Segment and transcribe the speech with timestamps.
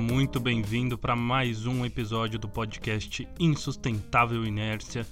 [0.00, 5.06] muito bem-vindo para mais um episódio do podcast Insustentável Inércia.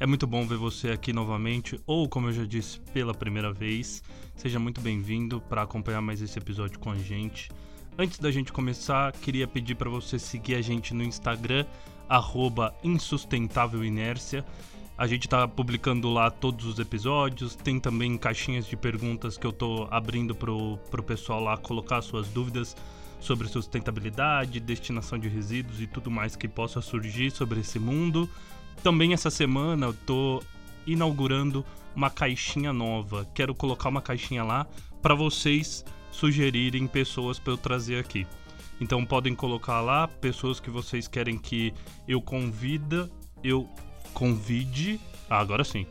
[0.00, 4.02] É muito bom ver você aqui novamente, ou como eu já disse, pela primeira vez.
[4.34, 7.50] Seja muito bem-vindo para acompanhar mais esse episódio com a gente.
[7.98, 11.66] Antes da gente começar, queria pedir para você seguir a gente no Instagram,
[12.82, 14.44] insustentávelinércia.
[14.96, 19.50] A gente está publicando lá todos os episódios, tem também caixinhas de perguntas que eu
[19.50, 22.74] estou abrindo pro, pro pessoal lá colocar suas dúvidas
[23.22, 28.28] sobre sustentabilidade, destinação de resíduos e tudo mais que possa surgir sobre esse mundo.
[28.82, 30.42] Também essa semana eu tô
[30.86, 31.64] inaugurando
[31.94, 33.26] uma caixinha nova.
[33.32, 34.66] Quero colocar uma caixinha lá
[35.00, 38.26] para vocês sugerirem pessoas para eu trazer aqui.
[38.80, 41.72] Então podem colocar lá pessoas que vocês querem que
[42.08, 43.08] eu convida,
[43.42, 43.68] eu
[44.12, 44.98] convide,
[45.30, 45.86] ah, agora sim,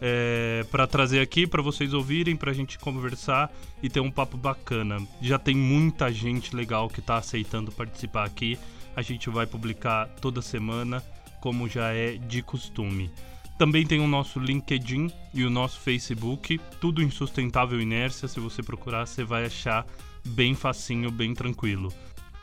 [0.00, 4.36] é, para trazer aqui para vocês ouvirem, para a gente conversar e ter um papo
[4.36, 4.98] bacana.
[5.20, 8.58] Já tem muita gente legal que está aceitando participar aqui.
[8.96, 11.02] A gente vai publicar toda semana,
[11.40, 13.10] como já é de costume.
[13.58, 18.26] Também tem o nosso LinkedIn e o nosso Facebook, tudo em Sustentável Inércia.
[18.26, 19.86] Se você procurar, você vai achar
[20.24, 21.92] bem facinho, bem tranquilo.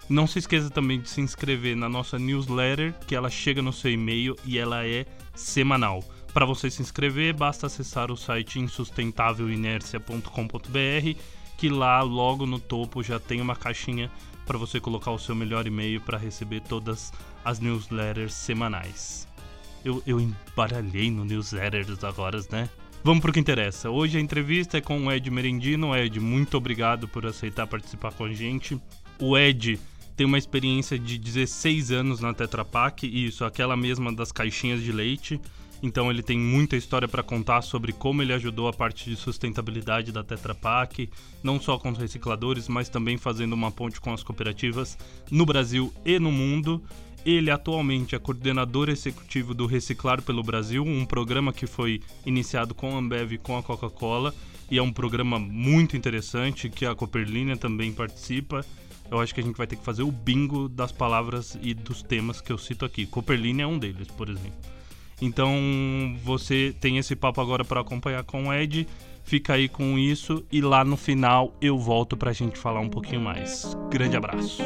[0.08, 3.92] Não se esqueça também de se inscrever na nossa newsletter, que ela chega no seu
[3.92, 6.04] e-mail e ela é semanal.
[6.34, 11.20] Para você se inscrever, basta acessar o site insustentávelinércia.com.br,
[11.58, 14.12] que lá logo no topo já tem uma caixinha
[14.46, 17.12] para você colocar o seu melhor e-mail para receber todas
[17.44, 19.28] as newsletters semanais.
[19.84, 22.70] Eu, eu embaralhei no newsletters agora, né?
[23.04, 23.90] Vamos para o que interessa.
[23.90, 25.96] Hoje a entrevista é com o Ed Merendino.
[25.96, 28.80] Ed, muito obrigado por aceitar participar com a gente.
[29.20, 29.80] O Ed
[30.16, 34.92] tem uma experiência de 16 anos na Tetra Pak, isso, aquela mesma das caixinhas de
[34.92, 35.40] leite.
[35.82, 40.12] Então ele tem muita história para contar sobre como ele ajudou a parte de sustentabilidade
[40.12, 41.10] da Tetra Pak,
[41.44, 44.98] não só com os recicladores, mas também fazendo uma ponte com as cooperativas
[45.30, 46.84] no Brasil e no mundo.
[47.26, 52.96] Ele atualmente é coordenador executivo do Reciclar pelo Brasil, um programa que foi iniciado com
[52.96, 54.34] a Ambev e com a Coca-Cola,
[54.72, 58.66] e é um programa muito interessante que a Cooperlínea também participa.
[59.12, 62.02] Eu acho que a gente vai ter que fazer o bingo das palavras e dos
[62.02, 63.06] temas que eu cito aqui.
[63.06, 64.77] Cooperlínea é um deles, por exemplo.
[65.22, 68.88] Então você tem esse papo agora para acompanhar com o Ed.
[69.24, 72.90] Fica aí com isso e lá no final eu volto para a gente falar um
[72.90, 73.76] pouquinho mais.
[73.90, 74.62] Grande abraço.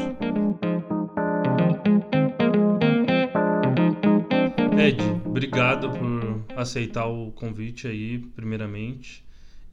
[4.78, 9.24] Ed, obrigado por aceitar o convite aí, primeiramente.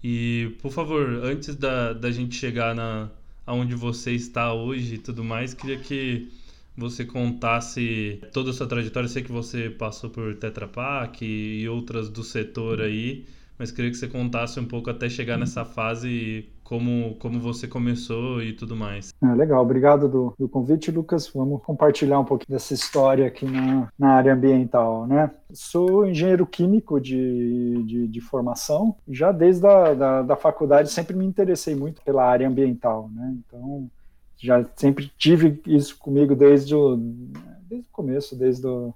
[0.03, 3.09] E, por favor, antes da, da gente chegar na
[3.45, 6.29] aonde você está hoje e tudo mais, queria que
[6.79, 9.05] você contasse toda a sua trajetória.
[9.05, 13.25] Eu sei que você passou por Tetra Pak e outras do setor aí,
[13.57, 18.43] mas queria que você contasse um pouco até chegar nessa fase como, como você começou
[18.43, 19.11] e tudo mais.
[19.23, 21.27] É, legal, obrigado do, do, convite, Lucas.
[21.27, 25.31] Vamos compartilhar um pouquinho dessa história aqui na, na área ambiental, né?
[25.51, 31.25] Sou engenheiro químico de, de, de formação, já desde a da, da faculdade sempre me
[31.25, 33.35] interessei muito pela área ambiental, né?
[33.39, 33.89] Então,
[34.39, 36.95] já sempre tive isso comigo desde o,
[37.67, 38.93] desde o começo, desde o,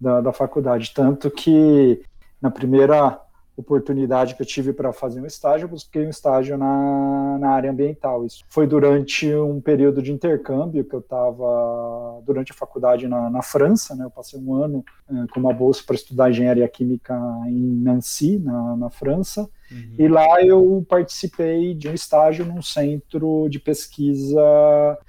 [0.00, 0.92] da, da faculdade.
[0.94, 2.02] Tanto que
[2.40, 3.20] na primeira
[3.56, 7.70] oportunidade que eu tive para fazer um estágio, eu busquei um estágio na, na área
[7.70, 8.24] ambiental.
[8.24, 13.42] Isso foi durante um período de intercâmbio que eu estava durante a faculdade na, na
[13.42, 14.04] França, né?
[14.04, 17.14] Eu passei um ano eh, com uma bolsa para estudar engenharia química
[17.48, 19.50] em Nancy, na, na França.
[19.70, 19.94] Uhum.
[19.98, 24.40] E lá eu participei de um estágio num centro de pesquisa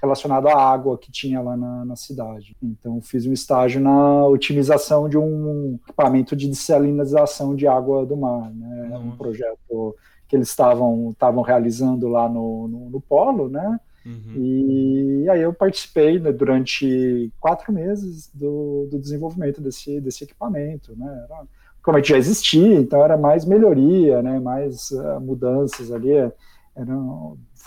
[0.00, 2.56] relacionado à água que tinha lá na, na cidade.
[2.62, 8.50] Então fiz um estágio na otimização de um equipamento de desalinização de água do mar,
[8.52, 8.90] né?
[8.92, 9.08] Uhum.
[9.08, 9.96] Um projeto
[10.28, 13.80] que eles estavam estavam realizando lá no, no, no polo, né?
[14.04, 14.32] Uhum.
[14.36, 21.26] E aí eu participei né, durante quatro meses do, do, desenvolvimento desse, desse equipamento, né?
[21.28, 21.46] Era,
[21.82, 26.34] como a gente já existia, então era mais melhoria, né, mais uh, mudanças ali, era,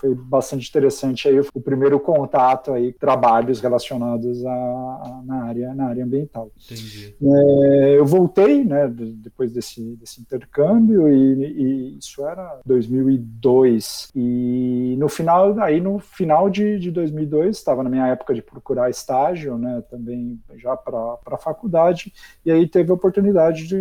[0.03, 5.85] foi bastante interessante aí o primeiro contato aí trabalhos relacionados a, a na área na
[5.85, 6.51] área ambiental.
[6.57, 7.15] Entendi.
[7.21, 15.07] É, eu voltei, né, depois desse, desse intercâmbio e, e, isso era 2002 e no
[15.07, 19.81] final aí no final de, de 2002 estava na minha época de procurar estágio, né,
[19.89, 22.13] também já para a faculdade
[22.45, 23.77] e aí teve a oportunidade de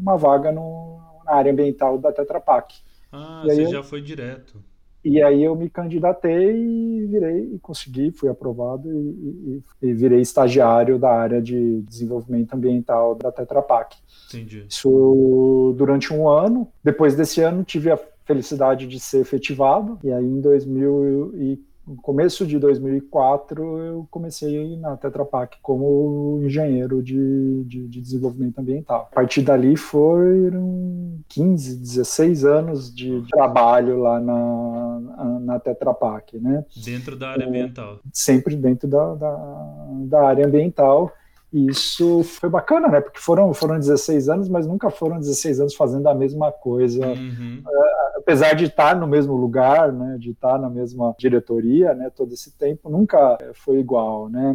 [0.00, 2.74] uma vaga no, na área ambiental da Tetra Pak.
[3.12, 4.69] Ah, você já foi direto.
[5.04, 10.20] E aí eu me candidatei e virei e consegui, fui aprovado e, e, e, virei
[10.20, 13.96] estagiário da área de desenvolvimento ambiental da Tetra Pak.
[14.28, 14.66] Entendi.
[14.68, 16.68] Isso durante um ano.
[16.84, 21.96] Depois desse ano tive a felicidade de ser efetivado e aí em 2000 e no
[21.96, 29.08] começo de 2004 eu comecei na Tetra Pak como engenheiro de, de, de, desenvolvimento ambiental.
[29.10, 36.64] A partir dali foram 15, 16 anos de trabalho lá na, na Tetra Pak, né?
[36.76, 37.98] Dentro da área ambiental.
[38.12, 41.12] Sempre dentro da, da, da área ambiental.
[41.52, 43.00] E isso foi bacana, né?
[43.00, 47.04] Porque foram, foram 16 anos, mas nunca foram 16 anos fazendo a mesma coisa.
[47.08, 47.62] Uhum.
[47.66, 50.16] É, apesar de estar no mesmo lugar, né?
[50.18, 52.08] De estar na mesma diretoria, né?
[52.10, 54.54] Todo esse tempo, nunca foi igual, né?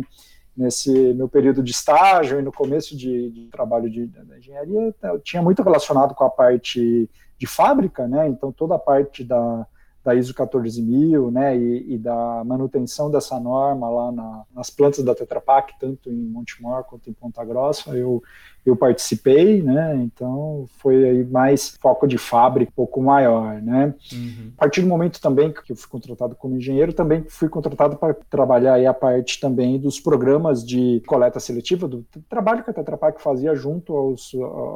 [0.55, 5.19] Nesse meu período de estágio e no começo de, de trabalho de, de engenharia, eu
[5.19, 8.25] tinha muito relacionado com a parte de fábrica, né?
[8.29, 9.67] Então toda a parte da
[10.05, 15.15] da ISO 14000, né, e, e, da manutenção dessa norma lá na, nas plantas da
[15.15, 18.21] Tetra Pak, tanto em Montemor quanto em Ponta Grossa, eu,
[18.65, 19.95] eu participei, né?
[19.97, 23.93] Então foi aí mais foco de fábrica, um pouco maior, né?
[24.11, 24.51] Uhum.
[24.57, 28.15] A partir do momento também que eu fui contratado como engenheiro, também fui contratado para
[28.29, 32.97] trabalhar aí a parte também dos programas de coleta seletiva, do trabalho que a Tetra
[32.97, 34.31] Pak fazia junto aos,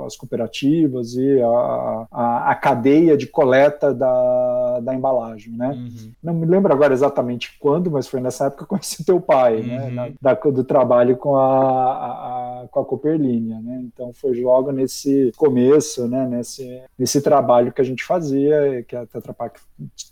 [0.06, 5.70] às cooperativas e a, a, a, cadeia de coleta da, da embalagem, né?
[5.70, 6.12] Uhum.
[6.22, 9.62] Não me lembro agora exatamente quando, mas foi nessa época que eu conheci teu pai,
[9.62, 9.80] né?
[9.80, 9.92] uhum.
[9.92, 10.14] né?
[10.22, 13.79] Na, da, do trabalho com a, a, com a Cooperlinha, né?
[13.80, 19.06] Então foi logo nesse começo, né, nesse, nesse trabalho que a gente fazia, que a
[19.06, 19.60] Tetra Pak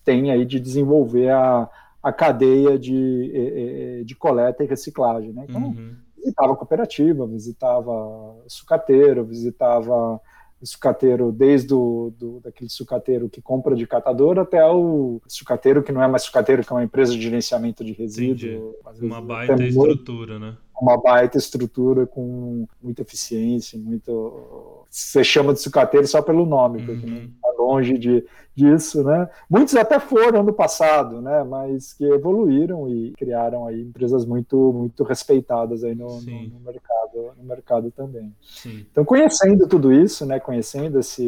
[0.04, 1.70] tem aí de desenvolver a,
[2.02, 5.32] a cadeia de, de coleta e reciclagem.
[5.34, 5.46] Né?
[5.48, 5.96] Então, uhum.
[6.18, 10.20] visitava cooperativa, visitava sucateiro, visitava
[10.64, 16.02] sucateiro desde o do, daquele sucateiro que compra de catador até o sucateiro que não
[16.02, 18.76] é mais sucateiro, que é uma empresa de gerenciamento de resíduos.
[19.00, 20.58] Uma baita estrutura, né?
[20.80, 24.86] Uma baita estrutura com muita eficiência, muito.
[24.90, 27.14] Você chama de sucateiro só pelo nome, porque uhum.
[27.14, 28.24] não está longe de,
[28.58, 29.30] disso, né?
[29.48, 31.44] Muitos até foram no passado, né?
[31.44, 37.32] Mas que evoluíram e criaram aí empresas muito muito respeitadas aí no, no, no mercado,
[37.38, 38.34] no mercado também.
[38.42, 38.84] Sim.
[38.92, 40.40] Então conhecendo tudo isso, né?
[40.40, 41.24] Conhecendo esse,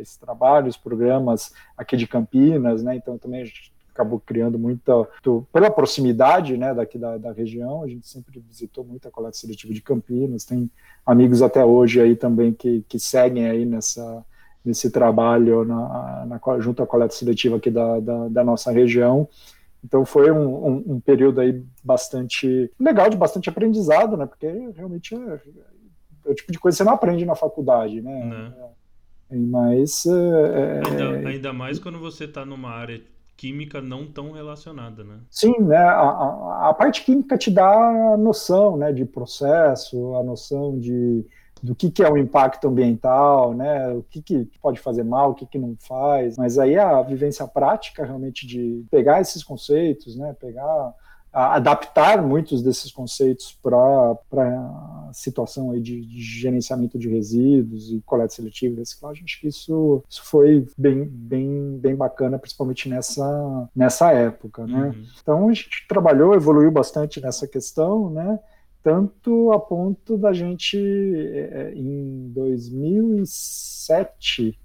[0.00, 2.94] esse trabalho, os programas aqui de Campinas, né?
[2.94, 4.92] Então também a gente acabou criando muita
[5.52, 9.72] pela proximidade né daqui da, da, região a gente sempre visitou muito a coleta seletiva
[9.72, 10.70] de Campinas tem
[11.06, 14.24] amigos até hoje aí também que, que seguem aí nessa
[14.64, 19.28] nesse trabalho na, na, junto à coleta seletiva aqui da, da, da nossa região.
[19.84, 24.24] Então foi um, um, um, período aí bastante legal, de bastante aprendizado, né?
[24.24, 25.40] Porque realmente é,
[26.24, 28.24] é o tipo de coisa que você não aprende na faculdade, né?
[28.24, 28.70] Não.
[29.30, 33.02] É, mas é, é, ainda, ainda, mais quando você está numa área
[33.36, 35.20] química não tão relacionada, né?
[35.30, 35.76] Sim, né?
[35.76, 38.92] A, a, a parte química te dá a noção, né?
[38.92, 41.24] De processo, a noção de
[41.62, 43.88] do que, que é o impacto ambiental, né?
[43.88, 46.36] O que, que pode fazer mal, o que, que não faz.
[46.36, 50.36] Mas aí a vivência prática realmente de pegar esses conceitos, né?
[50.38, 50.94] Pegar
[51.34, 58.34] adaptar muitos desses conceitos para a situação aí de, de, gerenciamento de resíduos e coleta
[58.34, 64.12] seletiva e reciclagem, acho que isso, isso foi bem, bem, bem bacana, principalmente nessa, nessa
[64.12, 64.92] época, né?
[64.94, 65.04] Uhum.
[65.20, 68.38] Então a gente trabalhou, evoluiu bastante nessa questão, né?
[68.84, 74.58] tanto a ponto da gente, é, em 2007,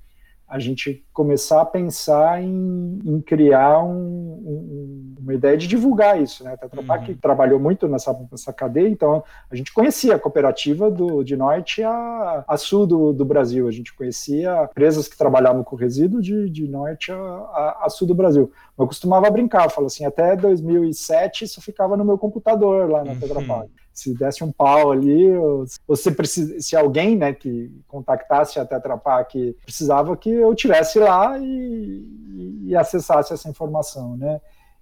[0.50, 6.44] a gente começar a pensar em, em criar um, um, uma ideia de divulgar isso,
[6.44, 6.58] né?
[6.58, 7.18] Tetra Pak uhum.
[7.18, 12.44] trabalhou muito nessa, nessa cadeia, então a gente conhecia a cooperativa do, de norte a,
[12.48, 16.68] a sul do, do Brasil, a gente conhecia empresas que trabalhavam com resíduo de, de
[16.68, 18.52] norte a, a, a sul do Brasil.
[18.78, 23.12] Eu costumava brincar, eu falo assim, até 2007 isso ficava no meu computador lá na
[23.12, 23.20] uhum.
[23.20, 28.60] Tetra Pak se desse um pau ali, ou, ou se, se alguém né, que contactasse
[28.60, 34.40] a Tetra Pak precisava que eu tivesse lá e, e acessasse essa informação, né?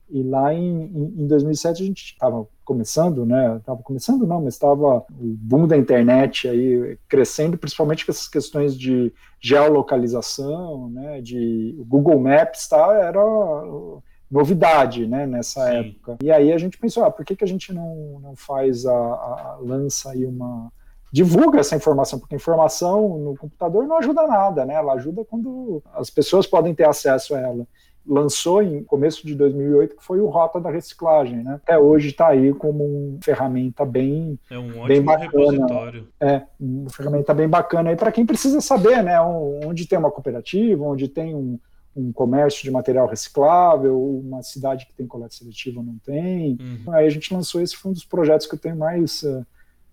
[0.09, 0.83] E lá em,
[1.17, 3.57] em 2007 a gente estava começando, né?
[3.57, 8.77] Estava começando não, mas estava o boom da internet aí crescendo, principalmente com essas questões
[8.77, 11.21] de geolocalização, né?
[11.21, 12.93] De Google Maps, tá?
[12.93, 13.21] Era
[14.29, 15.77] novidade, né, nessa Sim.
[15.77, 16.17] época.
[16.22, 18.93] E aí a gente pensou, ah, por que, que a gente não, não faz a,
[18.93, 20.72] a lança aí uma
[21.12, 24.74] divulga essa informação, porque informação no computador não ajuda nada, né?
[24.74, 27.67] Ela ajuda quando as pessoas podem ter acesso a ela.
[28.05, 31.55] Lançou em começo de 2008 que foi o Rota da Reciclagem, né?
[31.63, 35.25] Até hoje está aí como uma ferramenta bem é um ótimo bem bacana.
[35.25, 36.07] repositório.
[36.19, 39.19] É, uma ferramenta bem bacana aí para quem precisa saber, né?
[39.22, 41.60] Onde tem uma cooperativa, onde tem um,
[41.97, 46.57] um comércio de material reciclável, uma cidade que tem coleta seletiva não tem.
[46.59, 46.93] Uhum.
[46.93, 49.45] Aí a gente lançou esse foi um dos projetos que eu tenho mais uh,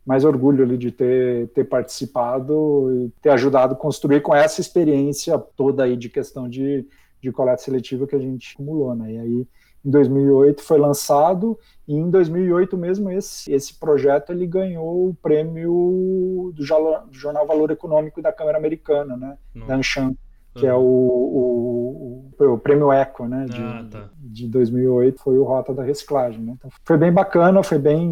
[0.04, 5.38] mais orgulho ali de ter, ter participado e ter ajudado a construir com essa experiência
[5.38, 6.86] toda aí de questão de,
[7.22, 9.12] de coleta seletiva que a gente acumulou, né?
[9.12, 9.48] E aí
[9.84, 16.52] em 2008 foi lançado e em 2008 mesmo esse, esse projeto ele ganhou o prêmio
[16.54, 20.14] do Jornal Valor Econômico da Câmara Americana, né, da Anshan,
[20.54, 24.10] que é o, o, o, prêmio Eco, né, de, ah, tá.
[24.16, 26.40] de 2008 foi o Rota da Reciclagem.
[26.40, 26.54] Né?
[26.56, 28.10] Então, foi bem bacana, foi bem,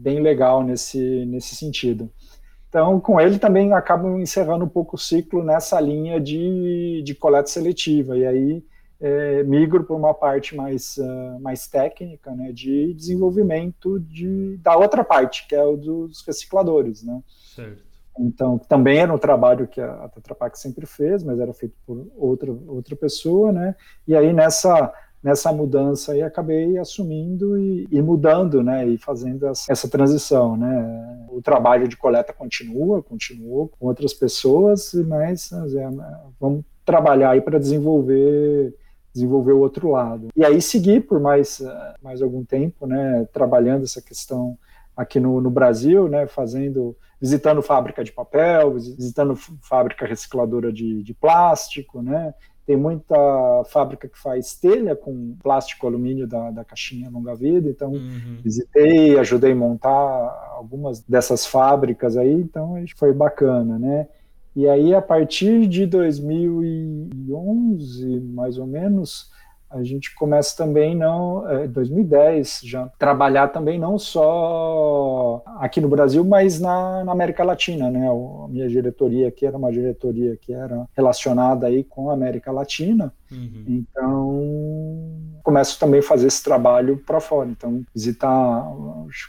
[0.00, 2.10] bem legal nesse, nesse sentido.
[2.68, 7.48] Então, com ele também acabam encerrando um pouco o ciclo nessa linha de, de coleta
[7.48, 8.16] seletiva.
[8.16, 8.64] E aí
[9.02, 15.02] é, migro para uma parte mais, uh, mais técnica, né, de desenvolvimento de, da outra
[15.02, 17.20] parte, que é o dos recicladores, né.
[17.54, 17.91] Certo.
[18.18, 21.74] Então, também era um trabalho que a, a Tetra Pak sempre fez, mas era feito
[21.86, 23.74] por outra, outra pessoa, né,
[24.06, 24.92] e aí nessa,
[25.22, 31.26] nessa mudança aí acabei assumindo e, e mudando, né, e fazendo essa, essa, transição, né.
[31.30, 35.88] O trabalho de coleta continua, continuou com outras pessoas, mas é,
[36.38, 38.74] vamos trabalhar aí para desenvolver
[39.14, 40.28] desenvolver o outro lado.
[40.34, 41.62] E aí segui por mais,
[42.02, 44.56] mais algum tempo, né, trabalhando essa questão
[44.96, 51.14] aqui no, no Brasil, né, fazendo, visitando fábrica de papel, visitando fábrica recicladora de, de
[51.14, 52.34] plástico, né,
[52.66, 53.14] tem muita
[53.66, 58.40] fábrica que faz telha com plástico alumínio da, da caixinha longa-vida, então uhum.
[58.42, 59.90] visitei, ajudei a montar
[60.56, 64.08] algumas dessas fábricas aí, então foi bacana, né?
[64.54, 69.30] E aí, a partir de 2011, mais ou menos,
[69.72, 76.24] a gente começa também não, é, 2010 já trabalhar também não só aqui no Brasil,
[76.24, 78.08] mas na, na, América Latina, né?
[78.08, 83.12] A minha diretoria aqui era uma diretoria que era relacionada aí com a América Latina,
[83.30, 83.64] uhum.
[83.68, 87.48] então começo também a fazer esse trabalho para fora.
[87.48, 88.64] Então, visitar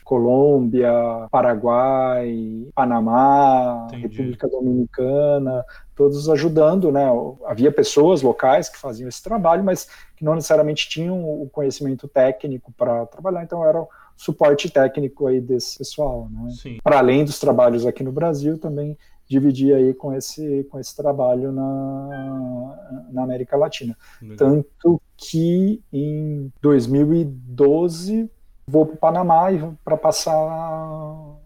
[0.04, 0.92] Colômbia,
[1.32, 4.18] Paraguai, Panamá, Entendi.
[4.18, 7.06] República Dominicana, todos ajudando, né?
[7.46, 12.72] Havia pessoas locais que faziam esse trabalho, mas que não necessariamente tinham o conhecimento técnico
[12.78, 16.50] para trabalhar, então era o suporte técnico aí desse pessoal, né?
[16.84, 18.98] Para além dos trabalhos aqui no Brasil, também
[19.28, 23.98] dividir aí com esse, com esse trabalho na, na América Latina.
[24.22, 24.38] Legal.
[24.38, 28.30] Tanto que em 2012
[28.68, 29.48] vou para o Panamá
[29.84, 30.34] para passar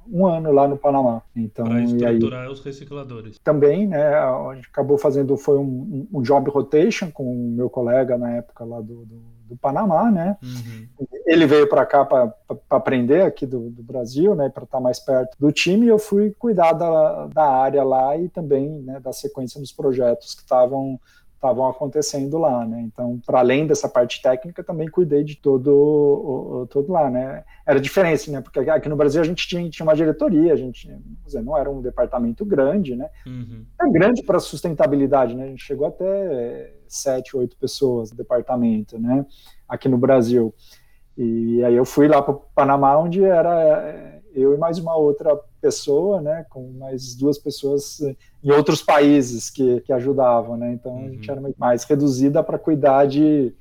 [0.10, 1.22] um ano lá no Panamá.
[1.36, 3.38] Então, para estruturar aí, os recicladores.
[3.44, 4.16] Também, né?
[4.16, 8.64] A gente acabou fazendo foi um, um job rotation com o meu colega na época
[8.64, 10.38] lá do, do, do Panamá, né?
[10.42, 11.08] Uhum.
[11.26, 12.34] Ele veio para cá para
[12.70, 14.50] aprender aqui do, do Brasil, né?
[14.50, 15.86] Para estar tá mais perto do time.
[15.86, 20.34] E eu fui cuidar da, da área lá e também né, da sequência dos projetos
[20.34, 21.00] que estavam
[21.38, 22.82] estavam acontecendo lá, né?
[22.82, 27.44] Então, para além dessa parte técnica, também cuidei de todo o, todo lá, né?
[27.65, 28.41] Era diferente, né?
[28.41, 30.91] Porque aqui no Brasil a gente tinha, tinha uma diretoria, a gente
[31.25, 33.10] dizer, não era um departamento grande, né?
[33.25, 33.65] Uhum.
[33.79, 35.46] É grande para sustentabilidade, né?
[35.46, 39.25] A gente chegou até sete, oito pessoas no departamento, né?
[39.70, 40.53] Aqui no Brasil.
[41.15, 45.38] E aí eu fui lá para o Panamá, onde era eu e mais uma outra
[45.62, 48.00] pessoa, né, com mais duas pessoas
[48.44, 51.06] em outros países que, que ajudavam, né, então uhum.
[51.06, 51.38] a gente uhum.
[51.38, 53.53] era mais reduzida para cuidar de,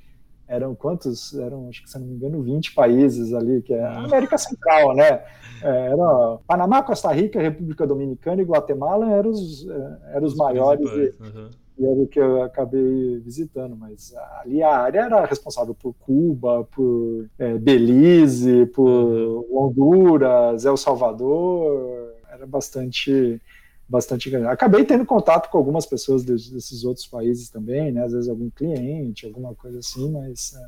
[0.47, 1.35] eram quantos?
[1.35, 4.95] Eram, acho que se não me engano, 20 países ali, que é a América Central,
[4.95, 5.25] né,
[5.63, 10.39] é, era Panamá, Costa Rica, República Dominicana e Guatemala eram os, é, eram os, os
[10.39, 10.91] maiores
[11.21, 15.95] uhum e era o que eu acabei visitando, mas ali a área era responsável por
[15.95, 19.47] Cuba, por é, Belize, por uhum.
[19.53, 23.41] Honduras, El Salvador, era bastante
[23.89, 24.49] bastante grande.
[24.49, 28.03] Acabei tendo contato com algumas pessoas desses outros países também, né?
[28.03, 30.67] Às vezes algum cliente, alguma coisa assim, mas é,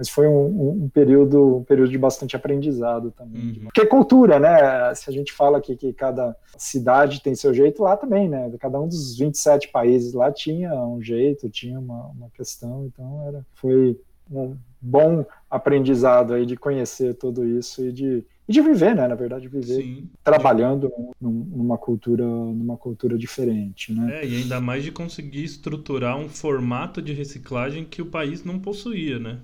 [0.00, 3.42] mas foi um, um, período um período de bastante aprendizado também.
[3.42, 3.64] Uhum.
[3.64, 4.94] Porque é cultura, né?
[4.94, 8.50] Se a gente fala aqui que cada cidade tem seu jeito, lá também, né?
[8.58, 13.44] Cada um dos 27 países lá tinha um jeito, tinha uma, uma questão, então era,
[13.56, 13.94] foi
[14.30, 19.06] um bom aprendizado aí de conhecer tudo isso e de, e de viver, né?
[19.06, 20.08] Na verdade, viver Sim.
[20.24, 20.90] trabalhando
[21.20, 24.22] numa cultura, numa cultura diferente, né?
[24.22, 28.58] É, e ainda mais de conseguir estruturar um formato de reciclagem que o país não
[28.58, 29.40] possuía, né?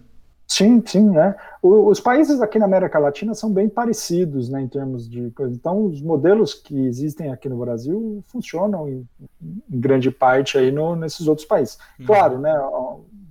[0.47, 1.35] Sim, sim, né?
[1.61, 5.53] os países aqui na América Latina são bem parecidos, né, em termos de coisa.
[5.53, 9.09] Então, os modelos que existem aqui no Brasil funcionam em,
[9.43, 11.79] em grande parte aí no, nesses outros países.
[11.99, 12.07] Uhum.
[12.07, 12.55] Claro, né?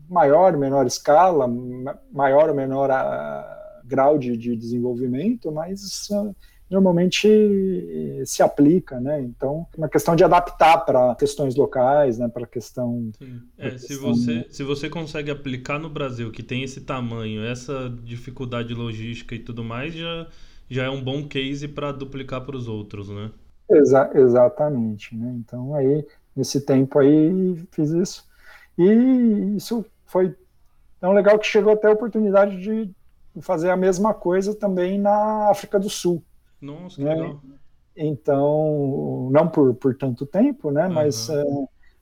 [0.10, 1.48] Maior ou menor escala,
[2.12, 6.36] maior ou menor a, ah, grau de, de desenvolvimento, mas uh,
[6.70, 9.22] normalmente eh, se aplica, né?
[9.22, 12.28] Então, é uma questão de adaptar para questões locais, né?
[12.30, 13.12] Para questão.
[13.58, 14.16] É, pra se questão...
[14.16, 19.40] você se você consegue aplicar no Brasil, que tem esse tamanho, essa dificuldade logística e
[19.40, 20.28] tudo mais, já
[20.70, 23.32] já é um bom case para duplicar para os outros, né?
[23.70, 25.34] Exa exatamente, né?
[25.40, 26.06] Então aí
[26.36, 28.28] nesse tempo aí fiz isso
[28.78, 30.36] e isso foi
[30.98, 32.96] Então, legal que chegou até a oportunidade de
[33.42, 36.24] fazer a mesma coisa também na África do Sul.
[36.66, 37.14] Nossa, né?
[37.14, 37.42] legal.
[37.96, 40.88] Então, não por, por tanto tempo, né?
[40.88, 40.94] Uhum.
[40.94, 41.30] Mas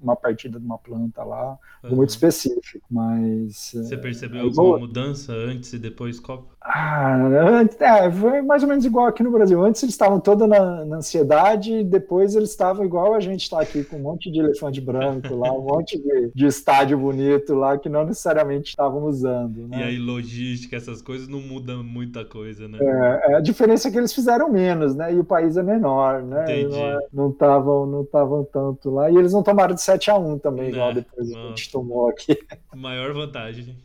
[0.00, 1.96] uma partida de uma planta lá, uhum.
[1.96, 3.72] muito específico, mas...
[3.74, 6.54] Você percebeu é, alguma mudança antes e depois Copa?
[6.60, 7.18] Ah,
[7.78, 9.62] é, foi mais ou menos igual aqui no Brasil.
[9.62, 13.84] Antes eles estavam toda na, na ansiedade, depois eles estavam igual a gente está aqui,
[13.84, 17.88] com um monte de elefante branco lá, um monte de, de estádio bonito lá, que
[17.88, 19.68] não necessariamente estavam usando.
[19.68, 19.78] Né?
[19.78, 22.78] E aí logística, essas coisas não mudam muita coisa, né?
[22.80, 25.12] É, é, a diferença é que eles fizeram menos, né?
[25.12, 26.44] E o país é menor, né?
[26.44, 26.78] Entendi.
[27.12, 29.10] Não estavam não não tanto lá.
[29.10, 31.46] E eles não tomaram de 7 a 1 também, igual é, depois não.
[31.46, 32.38] a gente tomou aqui.
[32.74, 33.76] Maior vantagem.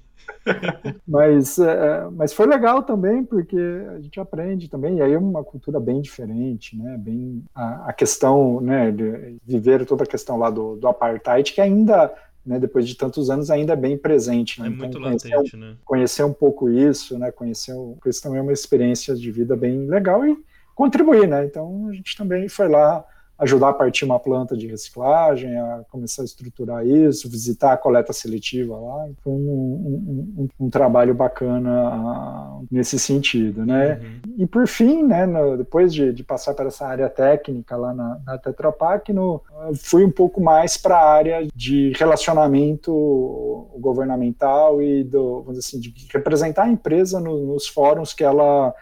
[1.07, 3.57] mas, é, mas foi legal também, porque
[3.95, 6.98] a gente aprende também, e aí é uma cultura bem diferente, né?
[6.98, 11.62] Bem, a, a questão, né, de viver toda a questão lá do, do apartheid, que
[11.62, 12.13] ainda
[12.45, 14.59] né, depois de tantos anos, ainda é bem presente.
[14.59, 14.67] Né?
[14.67, 15.75] É então, muito latente, um, né?
[15.86, 17.31] Conhecer um pouco isso, né?
[17.31, 20.38] Conhecer isso também é uma experiência de vida bem legal e
[20.74, 21.45] contribuir, né?
[21.45, 23.05] Então a gente também foi lá
[23.39, 28.12] ajudar a partir uma planta de reciclagem, a começar a estruturar isso, visitar a coleta
[28.12, 29.08] seletiva lá.
[29.24, 34.00] Foi um, um, um, um trabalho bacana uh, nesse sentido, né?
[34.01, 34.34] Uhum.
[34.39, 38.20] E por fim, né, no, depois de, de, passar por essa área técnica lá na,
[38.25, 39.42] na Tetra Pak, no,
[39.81, 45.79] fui um pouco mais para a área de relacionamento governamental e do, vamos dizer assim,
[45.79, 48.74] de representar a empresa no, nos fóruns que ela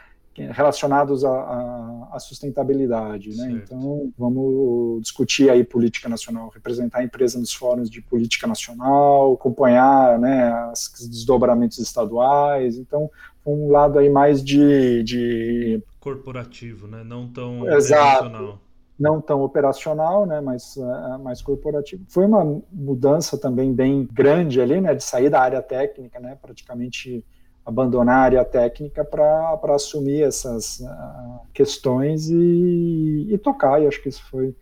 [0.46, 3.36] relacionados à, sustentabilidade.
[3.36, 3.62] Né?
[3.64, 10.20] Então, vamos discutir aí política nacional, representar a empresa nos fóruns de política nacional, acompanhar
[10.20, 12.78] né, os desdobramentos estaduais.
[12.78, 13.10] Então,
[13.46, 15.84] um lado aí mais de, de...
[16.00, 17.04] corporativo, né?
[17.04, 18.26] não tão Exato.
[18.26, 18.62] operacional
[19.00, 22.04] não tão operacional, né, mas uh, mais corporativo.
[22.08, 27.24] Foi uma mudança também bem grande ali, né, de sair da área técnica, né, praticamente
[27.68, 33.82] abandonar a área técnica para assumir essas uh, questões e, e, tocar.
[33.82, 34.56] E acho que isso foi,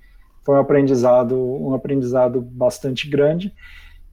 [0.44, 3.54] foi um aprendizado um aprendizado bastante grande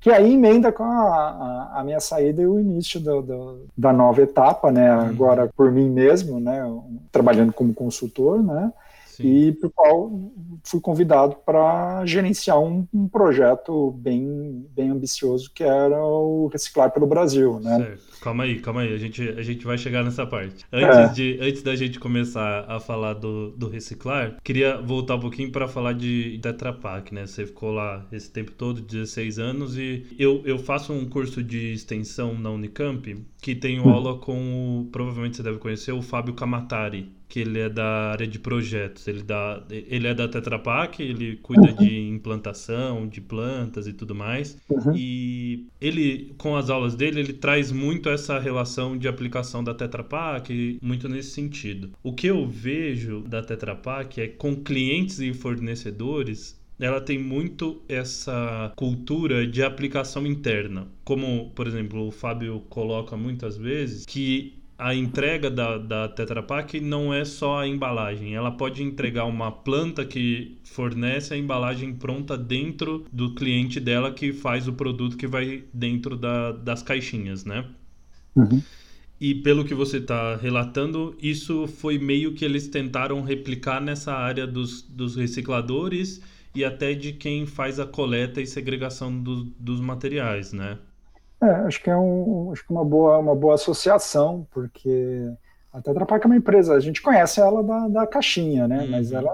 [0.02, 3.92] que aí emenda com a, a, a minha saída e o início do, do, da
[3.92, 4.92] nova etapa, né?
[4.94, 5.07] Uhum.
[5.07, 6.61] Agora por mim mesmo, né?
[7.12, 8.72] Trabalhando como consultor, né?
[9.12, 9.29] Sim.
[9.29, 10.11] E por qual
[10.64, 17.07] fui convidado para gerenciar um, um, projeto bem, bem ambicioso que era o Reciclar pelo
[17.07, 17.77] Brasil, né?
[17.77, 18.20] Certo.
[18.22, 20.64] Calma aí, calma aí, a gente, a gente vai chegar nessa parte.
[20.72, 21.12] Antes, é.
[21.12, 25.68] de, antes da gente começar a falar do, do reciclar, queria voltar um pouquinho para
[25.68, 27.27] falar de Tetra Pak, né?
[27.27, 31.75] Você ficou lá esse tempo todo, 16 anos, e eu, eu faço um curso de
[31.75, 33.92] extensão na Unicamp que tenho hum.
[33.92, 38.38] aula com, provavelmente você deve conhecer, o Fábio Kamatari que ele é da área de
[38.38, 39.09] projetos.
[39.09, 41.77] Ele, dá, ele é da Tetra Pak, ele cuida uhum.
[41.79, 44.59] de implantação, de plantas e tudo mais.
[44.68, 44.95] Uhum.
[44.95, 50.05] E ele, com as aulas dele, ele traz muito essa relação de aplicação da Tetra
[50.05, 51.92] Pak, muito nesse sentido.
[52.03, 57.81] O que eu vejo da Tetra Pak é com clientes e fornecedores ela tem muito
[57.88, 60.88] essa cultura de aplicação interna.
[61.05, 66.81] Como, por exemplo, o Fábio coloca muitas vezes, que a entrega da, da Tetra Pak
[66.81, 68.35] não é só a embalagem.
[68.35, 74.33] Ela pode entregar uma planta que fornece a embalagem pronta dentro do cliente dela que
[74.33, 77.64] faz o produto que vai dentro da, das caixinhas, né?
[78.35, 78.61] Uhum.
[79.21, 84.49] E pelo que você está relatando, isso foi meio que eles tentaram replicar nessa área
[84.49, 86.21] dos, dos recicladores
[86.53, 90.77] e até de quem faz a coleta e segregação do, dos materiais, né?
[91.42, 95.28] É, acho que é um, acho que uma boa, uma boa associação, porque
[95.72, 98.83] a Tetra Pak é uma empresa, a gente conhece ela da, da caixinha, né?
[98.83, 98.90] Uhum.
[98.92, 99.33] Mas ela,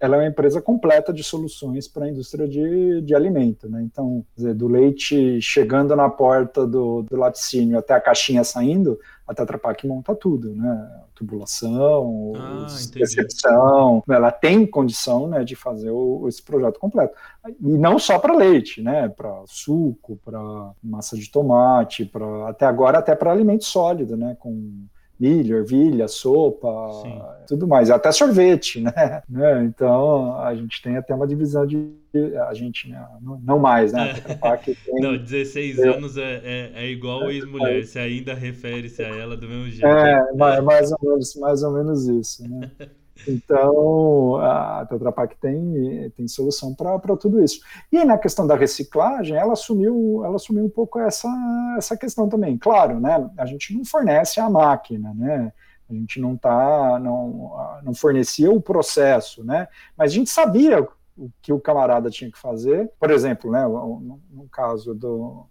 [0.00, 3.82] ela é uma empresa completa de soluções para a indústria de, de alimento, né?
[3.82, 9.34] Então, dizer, do leite chegando na porta do, do laticínio até a caixinha saindo, a
[9.34, 11.02] Tetra Pak monta tudo, né?
[11.14, 17.14] Tubulação, ah, recepção, ela tem condição né, de fazer o, esse projeto completo.
[17.46, 19.06] E não só para leite, né?
[19.06, 20.40] Para suco, para
[20.82, 24.34] massa de tomate, para até agora até para alimento sólido, né?
[24.40, 24.86] Com
[25.20, 26.68] milho, ervilha, sopa,
[27.02, 27.20] Sim.
[27.46, 29.22] tudo mais, até sorvete, né?
[29.28, 29.64] né?
[29.64, 32.00] Então a gente tem até uma divisão de
[32.48, 33.06] a gente, né?
[33.44, 34.14] não mais, né?
[34.26, 34.56] É.
[34.84, 35.00] Tem...
[35.00, 39.68] Não, 16 anos é, é, é igual ex-mulher, você ainda refere-se a ela do mesmo
[39.70, 39.86] jeito.
[39.86, 42.68] É, mais ou menos, mais ou menos isso, né?
[43.26, 47.60] Então, a Tetra Pak tem, tem solução para tudo isso.
[47.92, 51.28] E na questão da reciclagem, ela assumiu, ela assumiu um pouco essa,
[51.76, 52.56] essa questão também.
[52.56, 55.52] Claro, né, a gente não fornece a máquina, né,
[55.88, 57.52] a gente não, tá, não,
[57.82, 62.38] não fornecia o processo, né, mas a gente sabia o que o camarada tinha que
[62.38, 62.90] fazer.
[62.98, 65.46] Por exemplo, né, no, no caso do,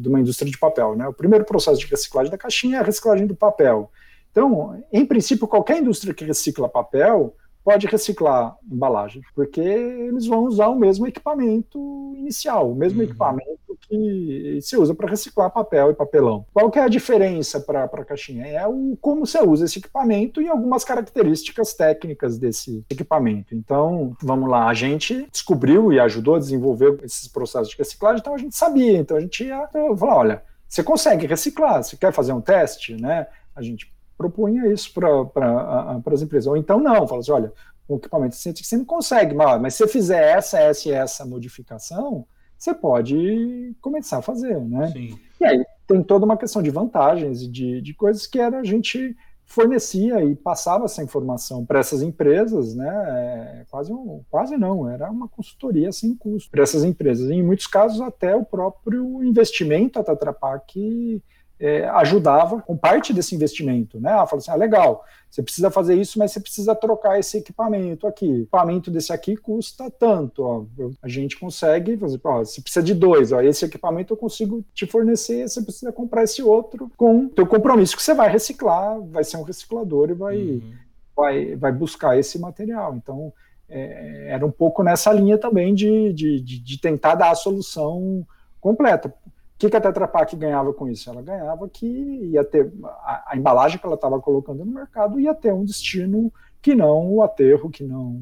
[0.00, 2.84] de uma indústria de papel, né, o primeiro processo de reciclagem da caixinha é a
[2.84, 3.90] reciclagem do papel.
[4.34, 10.66] Então, em princípio, qualquer indústria que recicla papel pode reciclar embalagem, porque eles vão usar
[10.68, 11.78] o mesmo equipamento
[12.16, 13.04] inicial, o mesmo uhum.
[13.04, 16.44] equipamento que se usa para reciclar papel e papelão.
[16.52, 18.44] Qual que é a diferença para a caixinha?
[18.44, 23.54] É o como você usa esse equipamento e algumas características técnicas desse equipamento.
[23.54, 28.34] Então, vamos lá, a gente descobriu e ajudou a desenvolver esses processos de reciclagem, então
[28.34, 32.32] a gente sabia, então a gente ia falar, olha, você consegue reciclar, você quer fazer
[32.32, 33.28] um teste, né?
[33.54, 36.46] A gente propunha isso para as empresas.
[36.46, 37.52] Ou então não, fala assim, olha,
[37.88, 42.26] o equipamento científico você não consegue, mas se você fizer essa, essa e essa modificação,
[42.56, 44.90] você pode começar a fazer, né?
[44.92, 45.18] Sim.
[45.40, 48.64] E aí tem toda uma questão de vantagens e de, de coisas que era a
[48.64, 49.14] gente
[49.46, 52.88] fornecia e passava essa informação para essas empresas, né?
[52.88, 57.28] É, quase, um, quase não, era uma consultoria sem custo para essas empresas.
[57.28, 61.22] E, em muitos casos, até o próprio investimento a Tetra Pak
[61.58, 64.10] é, ajudava com parte desse investimento, né?
[64.10, 68.06] Ela falou assim, ah, legal, você precisa fazer isso, mas você precisa trocar esse equipamento
[68.06, 68.28] aqui.
[68.28, 70.64] O equipamento desse aqui custa tanto, ó.
[71.02, 74.86] A gente consegue fazer, ó, você precisa de dois, ó, esse equipamento eu consigo te
[74.86, 79.36] fornecer, você precisa comprar esse outro com teu compromisso que você vai reciclar, vai ser
[79.36, 80.72] um reciclador e vai, uhum.
[81.16, 82.96] vai, vai buscar esse material.
[82.96, 83.32] Então,
[83.68, 88.26] é, era um pouco nessa linha também de, de, de, de tentar dar a solução
[88.60, 89.12] completa
[89.58, 91.08] que, que a Tetra Pak ganhava com isso?
[91.08, 95.34] Ela ganhava que ia ter a, a embalagem que ela estava colocando no mercado ia
[95.34, 98.20] ter um destino que não o aterro, que não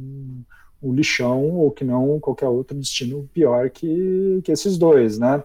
[0.80, 5.42] o lixão ou que não qualquer outro destino pior que, que esses dois, né?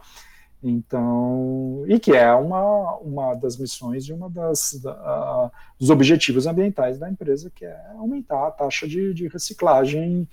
[0.63, 6.97] Então, e que é uma, uma das missões de uma das da, dos objetivos ambientais
[6.97, 10.27] da empresa, que é aumentar a taxa de, de reciclagem,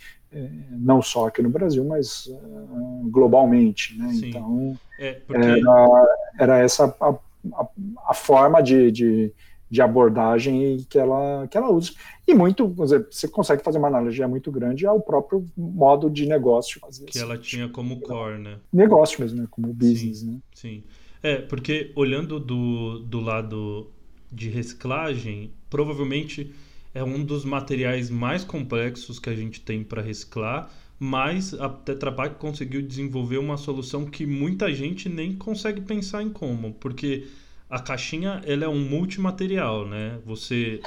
[0.71, 3.97] não só aqui no Brasil, mas uh, globalmente.
[3.99, 4.11] Né?
[4.15, 5.43] Então, é, porque...
[5.43, 6.07] era,
[6.39, 7.09] era essa a,
[7.55, 7.69] a,
[8.09, 9.33] a forma de, de
[9.75, 11.93] de abordagem que ela, que ela usa.
[12.27, 16.81] E muito, você consegue fazer uma analogia muito grande ao próprio modo de negócio.
[16.81, 18.59] Fazer que ela tinha como core, né?
[18.73, 19.49] Negócio mesmo, né?
[19.51, 20.39] Como business, sim, né?
[20.55, 20.85] Sim.
[21.21, 23.91] É, porque olhando do, do lado
[24.31, 26.55] de reciclagem, provavelmente
[26.95, 32.13] é um dos materiais mais complexos que a gente tem para reciclar, mas a Tetra
[32.13, 37.27] Pak conseguiu desenvolver uma solução que muita gente nem consegue pensar em como, porque
[37.69, 40.21] a caixinha ela é um multimaterial, né?
[40.25, 40.81] Você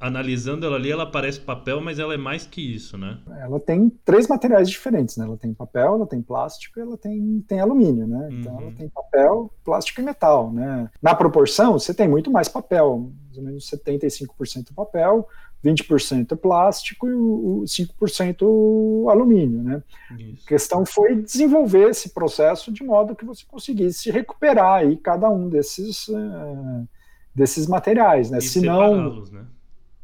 [0.00, 3.18] analisando ela ali, ela parece papel, mas ela é mais que isso, né?
[3.40, 5.26] Ela tem três materiais diferentes, né?
[5.26, 8.28] Ela tem papel, ela tem plástico e ela tem, tem alumínio, né?
[8.32, 8.62] Então uhum.
[8.62, 10.88] ela tem papel, plástico e metal, né?
[11.02, 15.28] Na proporção, você tem muito mais papel, mais ou menos 75% papel,
[15.64, 19.62] 20% plástico e o 5% alumínio.
[19.62, 19.82] Né?
[20.10, 25.48] A questão foi desenvolver esse processo de modo que você conseguisse recuperar aí cada um
[25.48, 26.88] desses, uh,
[27.34, 28.30] desses materiais.
[28.30, 28.38] Né?
[28.38, 29.44] E se não, né?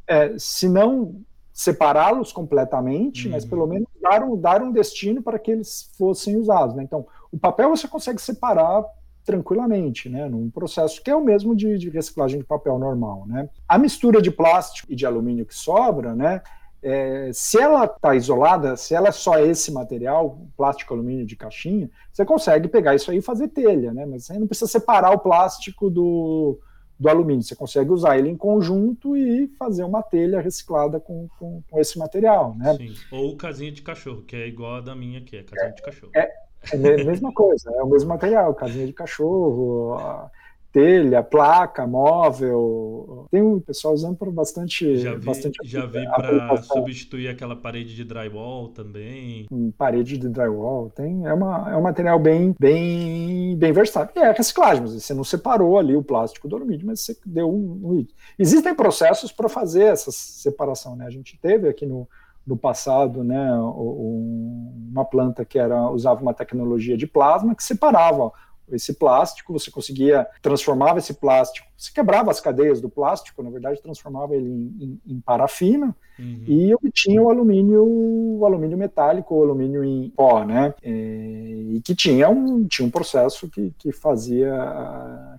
[0.07, 1.21] é, se não
[1.53, 3.33] separá-los completamente, uhum.
[3.33, 6.77] mas pelo menos dar um, dar um destino para que eles fossem usados.
[6.77, 6.83] Né?
[6.83, 8.85] Então, o papel você consegue separar
[9.27, 13.49] tranquilamente, né, num processo que é o mesmo de, de reciclagem de papel normal, né.
[13.69, 16.41] A mistura de plástico e de alumínio que sobra, né,
[16.83, 21.91] é, se ela está isolada, se ela é só esse material, plástico, alumínio de caixinha,
[22.13, 24.07] você consegue pegar isso aí e fazer telha, né?
[24.07, 26.61] Mas você não precisa separar o plástico do,
[26.97, 31.61] do alumínio, você consegue usar ele em conjunto e fazer uma telha reciclada com, com,
[31.69, 32.77] com esse material, né?
[32.77, 32.95] Sim.
[33.11, 35.83] Ou casinha de cachorro, que é igual a da minha aqui, é casinha é, de
[35.83, 36.13] cachorro.
[36.15, 36.33] É,
[36.73, 39.99] é a mesma coisa, é o mesmo material, casinha de cachorro,
[40.77, 43.27] telha, placa, móvel.
[43.31, 44.99] Tem um pessoal usando para bastante.
[44.99, 49.47] Já vi, bastante já vi para substituir aquela parede de drywall também.
[49.79, 51.27] Parede de drywall, tem.
[51.27, 54.21] É, uma, é um material bem, bem, bem versátil.
[54.21, 57.49] E é reciclagem, mas você não separou ali o plástico do alumínio, mas você deu
[57.51, 57.81] um.
[57.83, 58.07] um...
[58.39, 61.07] Existem processos para fazer essa separação, né?
[61.07, 62.07] A gente teve aqui no
[62.47, 68.31] no passado, né, uma planta que era usava uma tecnologia de plasma que separava
[68.71, 73.83] esse plástico, você conseguia transformava esse plástico, você quebrava as cadeias do plástico, na verdade
[73.83, 76.45] transformava ele em, em, em parafina uhum.
[76.47, 80.75] e obtinha o alumínio, o alumínio metálico, o alumínio em pó, né?
[80.83, 84.55] É, e que tinha um, tinha um processo que, que fazia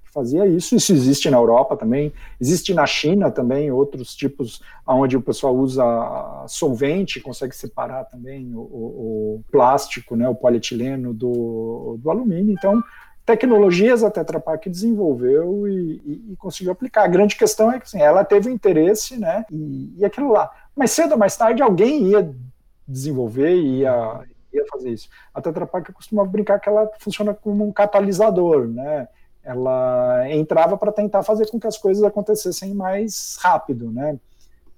[0.06, 0.76] que fazia isso.
[0.76, 5.84] Isso existe na Europa também, existe na China também outros tipos onde o pessoal usa
[6.48, 12.54] solvente, consegue separar também o, o, o plástico, né, o polietileno do, do alumínio.
[12.54, 12.82] Então
[13.28, 17.04] tecnologias a Tetra Pak desenvolveu e, e, e, conseguiu aplicar.
[17.04, 19.46] A grande questão é que assim, ela teve interesse, né?
[19.52, 20.50] E, e, aquilo lá.
[20.74, 22.34] Mas cedo ou mais tarde alguém ia
[22.88, 24.22] desenvolver e ia,
[24.54, 25.10] ia fazer isso.
[25.34, 29.10] A Tetra Pak costumava brincar que ela funciona como um catalisador, né?
[29.44, 34.18] Ela entrava para tentar fazer com que as coisas acontecessem mais rápido, né?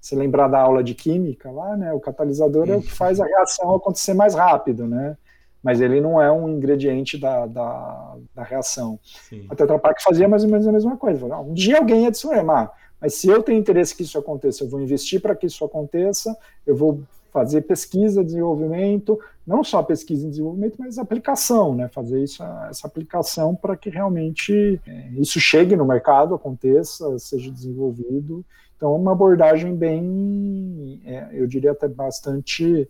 [0.00, 1.92] Se lembrar da aula de química lá, né?
[1.92, 5.16] O catalisador é o que faz a reação acontecer mais rápido, né?
[5.62, 8.98] Mas ele não é um ingrediente da, da, da reação.
[9.02, 9.46] Sim.
[9.48, 11.26] A Tetra Pak fazia mais ou menos a mesma coisa.
[11.36, 14.80] Um dia alguém ia dizer, mas se eu tenho interesse que isso aconteça, eu vou
[14.80, 20.76] investir para que isso aconteça, eu vou fazer pesquisa, desenvolvimento, não só pesquisa e desenvolvimento,
[20.78, 21.88] mas aplicação, né?
[21.88, 28.44] Fazer isso, essa aplicação para que realmente é, isso chegue no mercado, aconteça, seja desenvolvido.
[28.76, 32.88] Então, uma abordagem bem, é, eu diria até bastante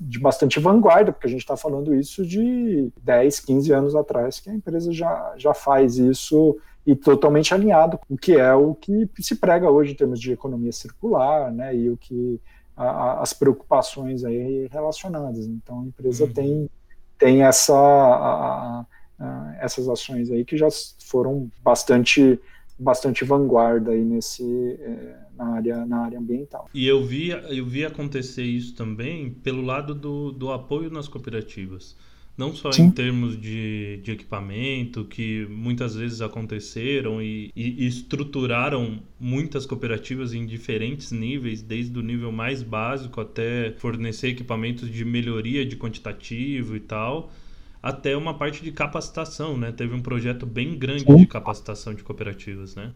[0.00, 4.48] de bastante vanguarda, porque a gente está falando isso de 10, 15 anos atrás, que
[4.48, 9.10] a empresa já, já faz isso e totalmente alinhado com o que é o que
[9.18, 12.40] se prega hoje em termos de economia circular, né, e o que
[12.76, 15.46] a, as preocupações aí relacionadas.
[15.46, 16.32] Então a empresa uhum.
[16.32, 16.70] tem,
[17.18, 18.86] tem essa, a,
[19.18, 20.68] a, essas ações aí que já
[21.00, 22.40] foram bastante
[22.78, 24.44] bastante vanguarda aí nesse
[24.80, 26.68] é, na área na área ambiental.
[26.72, 31.96] E eu vi eu vi acontecer isso também pelo lado do, do apoio nas cooperativas.
[32.36, 32.82] Não só Sim.
[32.82, 40.44] em termos de, de equipamento, que muitas vezes aconteceram e, e, estruturaram muitas cooperativas em
[40.44, 46.80] diferentes níveis, desde o nível mais básico até fornecer equipamentos de melhoria de quantitativo e
[46.80, 47.32] tal,
[47.82, 49.72] até uma parte de capacitação, né?
[49.72, 51.16] Teve um projeto bem grande Sim.
[51.16, 52.92] de capacitação de cooperativas, né?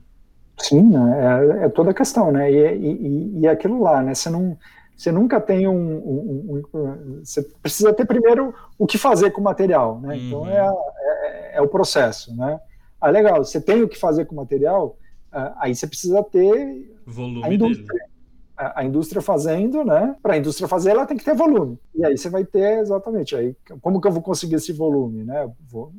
[0.60, 1.60] Sim, né?
[1.60, 2.50] é, é toda a questão, né?
[2.50, 4.14] E, e, e aquilo lá, né?
[4.14, 4.56] Você não,
[4.96, 9.44] você nunca tem um, um, um, Você precisa ter primeiro o que fazer com o
[9.44, 10.16] material, né?
[10.16, 10.48] Então, uhum.
[10.48, 12.60] Então é, é, é, o processo, né?
[13.00, 14.98] Ah, legal, você tem o que fazer com o material,
[15.32, 17.86] ah, aí você precisa ter volume a indústria.
[17.86, 18.10] Dele
[18.74, 20.14] a, indústria fazendo, né?
[20.22, 21.78] Para a indústria fazer, ela tem que ter volume.
[21.94, 25.50] E aí você vai ter exatamente aí como que eu vou conseguir esse volume, né?
[25.68, 25.92] vou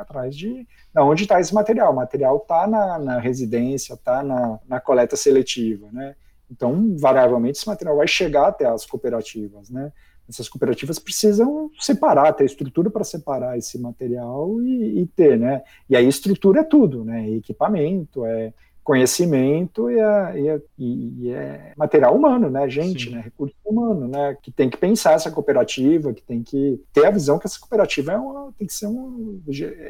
[0.00, 1.92] atrás de, de onde está esse material.
[1.92, 6.14] O material está na, na, residência, está na, na coleta seletiva, né?
[6.50, 9.92] Então, variavelmente, esse material vai chegar até as cooperativas, né?
[10.28, 15.62] Essas cooperativas precisam separar, ter estrutura para separar esse material e, e, ter, né?
[15.88, 17.28] E aí estrutura é tudo, né?
[17.30, 18.52] Equipamento, é
[18.88, 24.34] conhecimento e é, e é, e é material humano, né, gente, né, recurso humano, né,
[24.42, 28.12] que tem que pensar essa cooperativa, que tem que ter a visão que essa cooperativa
[28.12, 29.38] é uma, tem que ser uma,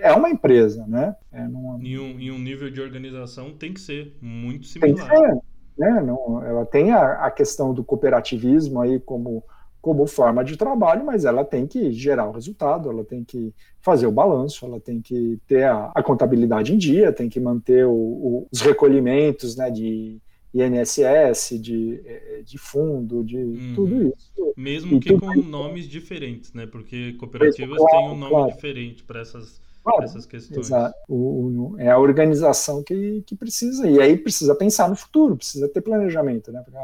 [0.02, 1.14] é uma empresa, né.
[1.30, 1.78] É numa...
[1.80, 5.08] em, um, em um nível de organização tem que ser muito similar.
[5.08, 5.38] Tem que ser,
[5.78, 9.44] né, não, ela tem a, a questão do cooperativismo aí como
[9.80, 14.06] como forma de trabalho, mas ela tem que gerar o resultado, ela tem que fazer
[14.06, 17.92] o balanço, ela tem que ter a, a contabilidade em dia, tem que manter o,
[17.92, 20.20] o, os recolhimentos né, de
[20.54, 23.72] INSS, de, eh, de fundo, de uhum.
[23.74, 24.54] tudo isso.
[24.56, 26.66] Mesmo e que com nomes diferentes, né?
[26.66, 28.52] Porque cooperativas claro, têm um nome claro.
[28.52, 30.70] diferente para essas, claro, essas questões.
[31.08, 35.80] O, é a organização que, que precisa, e aí precisa pensar no futuro, precisa ter
[35.80, 36.62] planejamento, né?
[36.64, 36.78] Porque,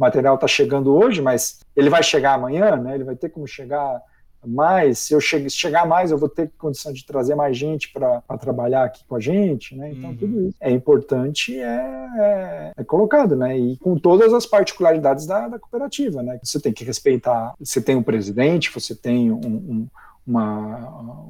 [0.00, 2.94] o material está chegando hoje, mas ele vai chegar amanhã, né?
[2.94, 4.00] Ele vai ter como chegar
[4.46, 4.98] mais.
[5.00, 8.84] Se eu che chegar mais, eu vou ter condição de trazer mais gente para trabalhar
[8.84, 9.92] aqui com a gente, né?
[9.92, 10.16] Então, uhum.
[10.16, 13.58] tudo isso é importante é, é, é, colocado, né?
[13.58, 16.40] E com todas as particularidades da, da, cooperativa, né?
[16.42, 19.86] Você tem que respeitar, você tem um presidente, você tem um, um
[20.26, 21.26] uma,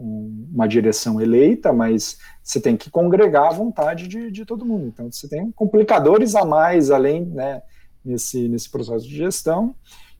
[0.52, 4.88] uma direção eleita, mas você tem que congregar a vontade de, de todo mundo.
[4.88, 7.62] Então, você tem complicadores a mais, além, né?
[8.04, 9.74] Nesse, nesse processo de gestão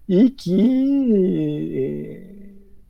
[0.08, 1.70] e que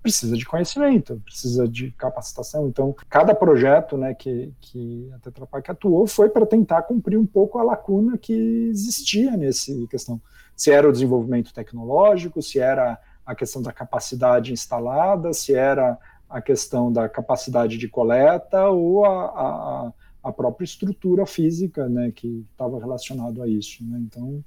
[0.02, 2.66] precisa de conhecimento, precisa de capacitação.
[2.68, 7.26] Então, cada projeto né, que, que a Tetra Pak atuou foi para tentar cumprir um
[7.26, 8.32] pouco a lacuna que
[8.70, 10.20] existia nesse questão.
[10.56, 15.98] Se era o desenvolvimento tecnológico, se era a questão da capacidade instalada, se era
[16.28, 22.46] a questão da capacidade de coleta ou a, a, a própria estrutura física né, que
[22.50, 23.84] estava relacionado a isso.
[23.84, 23.98] Né?
[24.00, 24.42] Então,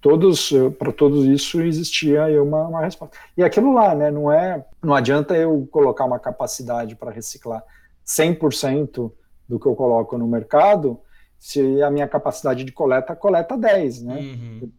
[0.00, 4.64] todos eh, para todos isso existia uma, uma, resposta e aquilo lá né não é
[4.82, 7.64] não adianta eu colocar uma capacidade para reciclar
[8.08, 9.12] 100%
[9.48, 11.00] do que eu coloco no mercado,
[11.38, 14.18] se a minha capacidade de coleta coleta 10, né?
[14.18, 14.72] Uhum.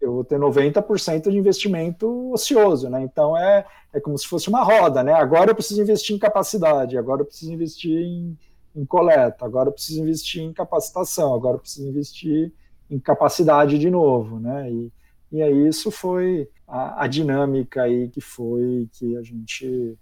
[0.00, 3.02] Eu vou ter 90% de investimento ocioso, né?
[3.02, 5.12] Então é, é como se fosse uma roda, né?
[5.12, 8.38] Agora eu preciso investir em capacidade, agora eu preciso investir em,
[8.76, 12.52] em coleta, agora eu preciso investir em capacitação, agora eu preciso investir
[12.94, 14.70] em capacidade de novo, né?
[14.70, 14.92] E,
[15.32, 19.98] e aí isso foi a, a dinâmica aí que foi que a gente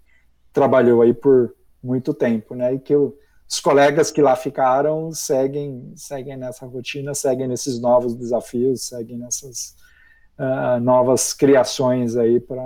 [0.51, 2.75] trabalhou aí por muito tempo, né?
[2.75, 3.17] E que eu,
[3.49, 9.75] os colegas que lá ficaram seguem seguem nessa rotina, seguem nesses novos desafios, seguem nessas
[10.37, 12.63] uh, novas criações aí para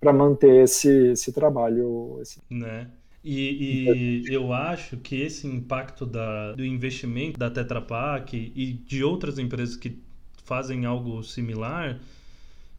[0.00, 2.18] para manter esse, esse trabalho.
[2.22, 2.40] Esse...
[2.48, 2.88] Né?
[3.30, 9.04] E, e, eu acho que esse impacto da, do investimento da Tetra Pak e de
[9.04, 9.98] outras empresas que
[10.44, 12.00] fazem algo similar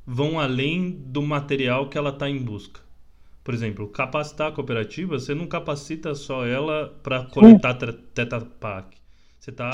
[0.03, 2.81] vão além do material que ela está em busca.
[3.43, 8.97] Por exemplo, capacitar a cooperativa, você não capacita só ela para coletar Tetra Pak.
[9.39, 9.69] Você está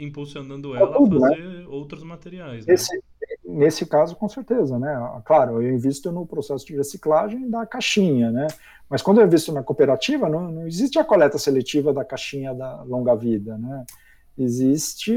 [0.00, 2.64] impulsionando ela a fazer outros materiais.
[2.64, 2.72] Né?
[2.72, 2.98] Esse,
[3.44, 4.96] nesse caso, com certeza, né?
[5.24, 8.46] Claro, eu invisto no processo de reciclagem da caixinha, né?
[8.88, 12.82] Mas quando eu invisto na cooperativa, não, não existe a coleta seletiva da caixinha da
[12.82, 13.84] longa vida, né?
[14.36, 15.14] Existe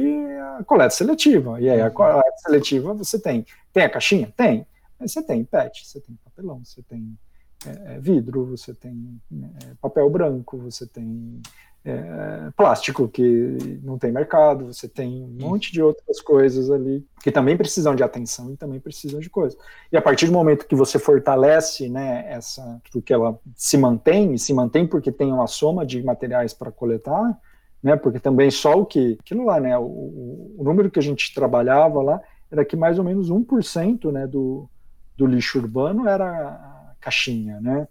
[0.59, 1.59] a coleta seletiva.
[1.59, 1.91] E aí, a uhum.
[1.91, 3.45] coleta seletiva você tem.
[3.73, 4.31] Tem a caixinha?
[4.35, 4.65] Tem.
[4.99, 7.17] Mas você tem PET, você tem papelão, você tem
[7.65, 11.41] é, é vidro, você tem é, papel branco, você tem
[11.89, 17.31] é, plástico que não tem mercado, você tem um monte de outras coisas ali que
[17.31, 19.57] também precisam de atenção e também precisam de coisas.
[19.89, 24.39] E a partir do momento que você fortalece, né, essa, que ela se mantém, e
[24.39, 27.39] se mantém porque tem uma soma de materiais para coletar,
[27.81, 31.33] né, porque também só o que, aquilo lá, né, o, o número que a gente
[31.33, 32.21] trabalhava lá
[32.51, 34.69] era que mais ou menos 1%, né, do,
[35.15, 37.87] do lixo urbano era caixinha, né,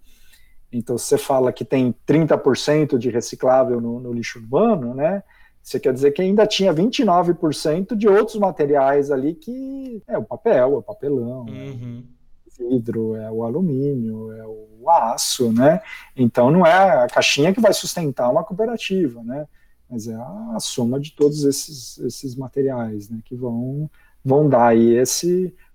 [0.77, 5.23] então, se você fala que tem 30% de reciclável no, no, lixo urbano, né?
[5.63, 10.75] Você quer dizer que ainda tinha 29% de outros materiais ali que é o papel,
[10.75, 12.05] é o papelão, uhum.
[12.47, 15.81] é o vidro, é o alumínio, é o aço, né?
[16.15, 19.47] Então não é a caixinha que vai sustentar uma cooperativa, né?
[19.91, 23.19] Mas é a, a soma de todos esses, esses materiais, né?
[23.25, 23.91] Que vão,
[24.25, 25.27] vão dar aí essa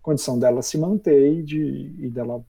[0.02, 2.46] condição dela se manter e, de, e dela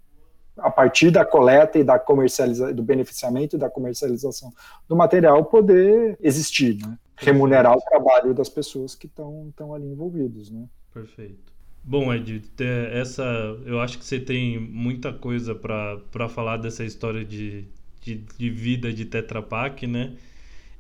[0.58, 4.52] a partir da coleta e da comercialização, do beneficiamento e da comercialização
[4.88, 6.98] do material, poder existir, né?
[7.16, 10.50] remunerar o trabalho das pessoas que estão ali envolvidos.
[10.50, 10.66] Né?
[10.92, 11.52] Perfeito.
[11.84, 12.42] Bom, Ed,
[12.92, 13.24] essa,
[13.66, 17.66] eu acho que você tem muita coisa para falar dessa história de,
[18.00, 20.14] de, de, vida de Tetra Pak, né?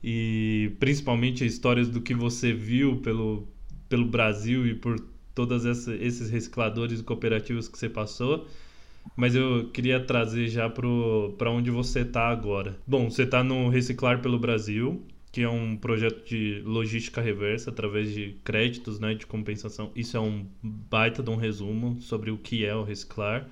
[0.02, 3.48] E principalmente histórias do que você viu pelo,
[3.88, 5.00] pelo Brasil e por
[5.34, 8.46] todos esses recicladores e cooperativas que você passou.
[9.16, 12.78] Mas eu queria trazer já para onde você está agora.
[12.86, 18.12] Bom, você está no Reciclar pelo Brasil, que é um projeto de logística reversa através
[18.12, 19.90] de créditos né, de compensação.
[19.94, 23.48] Isso é um baita de um resumo sobre o que é o reciclar.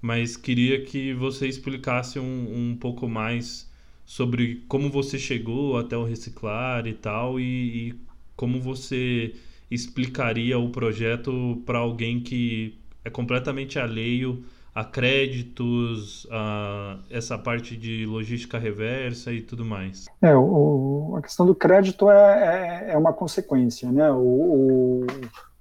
[0.00, 3.70] Mas queria que você explicasse um, um pouco mais
[4.04, 7.94] sobre como você chegou até o reciclar e tal, e, e
[8.34, 9.34] como você
[9.70, 12.74] explicaria o projeto para alguém que
[13.04, 14.44] é completamente alheio
[14.74, 20.06] a créditos, a essa parte de logística reversa e tudo mais?
[20.20, 24.10] É, o, a questão do crédito é, é, é uma consequência, né?
[24.10, 25.06] O, o,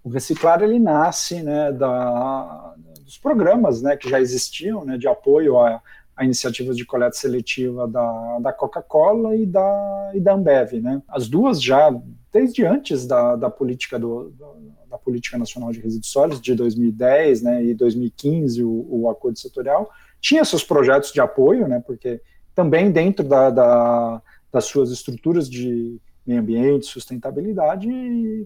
[0.03, 5.59] o, reciclar ele nasce, né, da, dos programas, né, que já existiam, né, de apoio
[5.59, 5.81] a,
[6.15, 11.01] a iniciativas de coleta seletiva da, da Coca-Cola e da, e da Ambev, né?
[11.09, 11.93] As duas já
[12.31, 14.71] desde antes da, da política do, do
[15.03, 20.45] Política Nacional de Resíduos Sólidos de 2010 né, e 2015, o, o acordo setorial, tinha
[20.45, 22.21] seus projetos de apoio, né, porque
[22.53, 27.89] também dentro da, da, das suas estruturas de meio ambiente, sustentabilidade,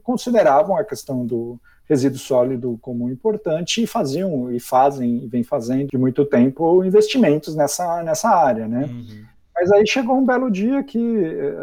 [0.04, 5.90] consideravam a questão do resíduo sólido como importante e faziam e fazem e vem fazendo
[5.90, 8.86] de muito tempo investimentos nessa, nessa área, né?
[8.86, 9.26] Uhum.
[9.56, 11.56] Mas aí chegou um belo dia que eh,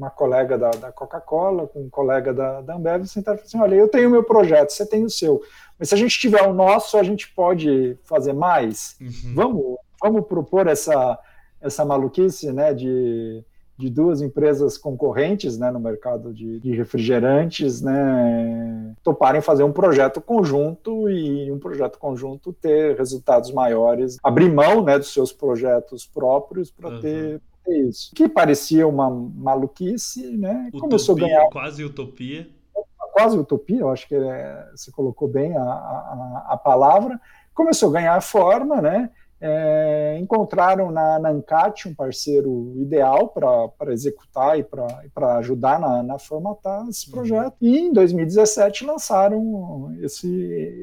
[0.00, 3.60] uma colega da, da Coca-Cola, com um colega da, da Ambev, sentaram e falaram assim,
[3.60, 5.42] olha, eu tenho o meu projeto, você tem o seu,
[5.78, 8.96] mas se a gente tiver o nosso, a gente pode fazer mais?
[8.98, 9.34] Uhum.
[9.34, 11.18] Vamos, vamos propor essa,
[11.60, 13.44] essa maluquice, né, de,
[13.76, 20.18] de duas empresas concorrentes, né, no mercado de, de refrigerantes, né, toparem fazer um projeto
[20.18, 26.70] conjunto e um projeto conjunto ter resultados maiores, abrir mão, né, dos seus projetos próprios
[26.70, 27.00] para uhum.
[27.02, 28.10] ter isso.
[28.14, 30.66] Que parecia uma maluquice, né?
[30.68, 31.48] Utopia, Começou a ganhar.
[31.50, 32.48] Quase utopia.
[33.12, 37.20] Quase utopia, eu acho que é, você colocou bem a, a, a palavra.
[37.52, 39.10] Começou a ganhar forma, né?
[39.40, 46.18] É, encontraram na, na ANCAT um parceiro ideal para executar e para ajudar na, na
[46.18, 47.12] formatar esse uhum.
[47.12, 47.54] projeto.
[47.60, 50.28] E em 2017 lançaram esse,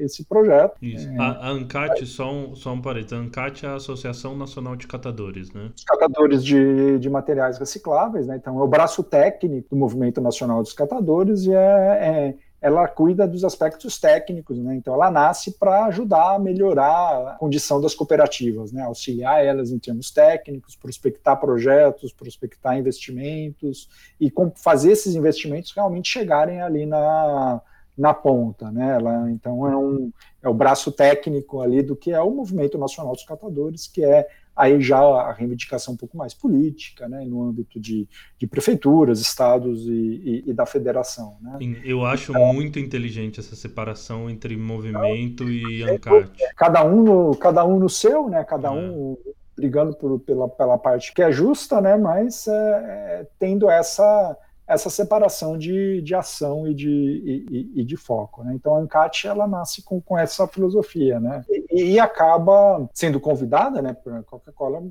[0.01, 0.75] esse projeto.
[0.81, 1.07] Isso.
[1.07, 4.75] É, a, a ANCAT, só um, só um parênteses, a ANCAT é a Associação Nacional
[4.75, 5.71] de Catadores, né?
[5.85, 8.37] Catadores de, de materiais recicláveis, né?
[8.37, 13.27] Então é o braço técnico do Movimento Nacional dos Catadores e é, é ela cuida
[13.27, 14.75] dos aspectos técnicos, né?
[14.75, 18.81] Então ela nasce para ajudar a melhorar a condição das cooperativas, né?
[18.83, 23.87] Auxiliar elas em termos técnicos, prospectar projetos, prospectar investimentos
[24.19, 27.61] e fazer esses investimentos realmente chegarem ali na,
[27.95, 28.95] na ponta, né?
[28.95, 33.13] Ela, então é um é o braço técnico ali do que é o Movimento Nacional
[33.13, 34.27] dos Catadores, que é
[34.57, 39.85] aí já a reivindicação um pouco mais política, né, no âmbito de, de prefeituras, estados
[39.85, 41.37] e, e, e da federação.
[41.39, 41.79] Né?
[41.85, 46.31] Eu acho então, muito inteligente essa separação entre movimento então, e ANCAT.
[46.41, 48.71] É, cada um no, cada um no seu, né, cada é.
[48.71, 49.15] um
[49.55, 54.35] brigando por, pela, pela parte que é justa, né, mas é, é tendo essa
[54.67, 58.43] essa separação de, de ação e de, e, e de foco.
[58.43, 58.53] Né?
[58.53, 61.45] Então a ANCAT ela nasce com, com essa filosofia, né?
[61.71, 64.83] E, e acaba sendo convidada, né, para Coca-Cola,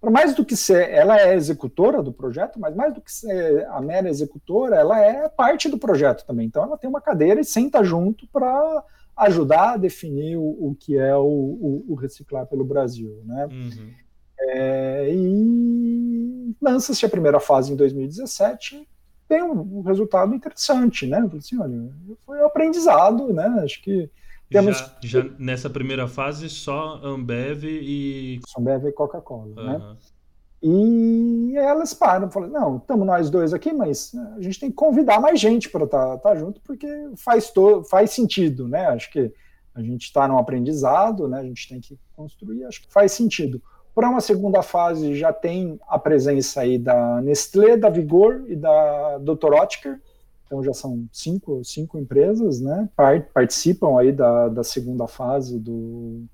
[0.00, 3.64] para mais do que ser, ela é executora do projeto, mas mais do que ser
[3.68, 6.46] a mera executora, ela é parte do projeto também.
[6.46, 8.84] Então ela tem uma cadeira e senta junto para
[9.16, 13.46] ajudar a definir o, o que é o, o, o, reciclar pelo Brasil, né?
[13.46, 13.92] Uhum.
[14.40, 18.88] É, e lança-se a primeira fase em 2017
[19.32, 21.26] tem um, resultado interessante, né?
[21.38, 21.90] Assim, olha,
[22.26, 23.46] foi um aprendizado, né?
[23.64, 24.10] Acho que
[24.50, 24.76] temos...
[25.00, 28.40] Já, já nessa primeira fase, só Ambev e...
[28.58, 29.64] Ambev e Coca-Cola, uhum.
[29.64, 29.96] né?
[30.62, 35.18] E elas param, falam, não, estamos nós dois aqui, mas a gente tem que convidar
[35.18, 38.86] mais gente para estar tá, tá junto, porque faz, to, faz sentido, né?
[38.86, 39.32] Acho que
[39.74, 41.40] a gente está num aprendizado, né?
[41.40, 43.62] A gente tem que construir, acho que faz sentido.
[43.94, 49.18] Para uma segunda fase, já tem a presença aí da Nestlé, da Vigor e da
[49.18, 49.54] Dr.
[50.46, 52.88] Então já são cinco, cinco empresas, né?
[53.32, 56.24] Participam aí da, da segunda fase do,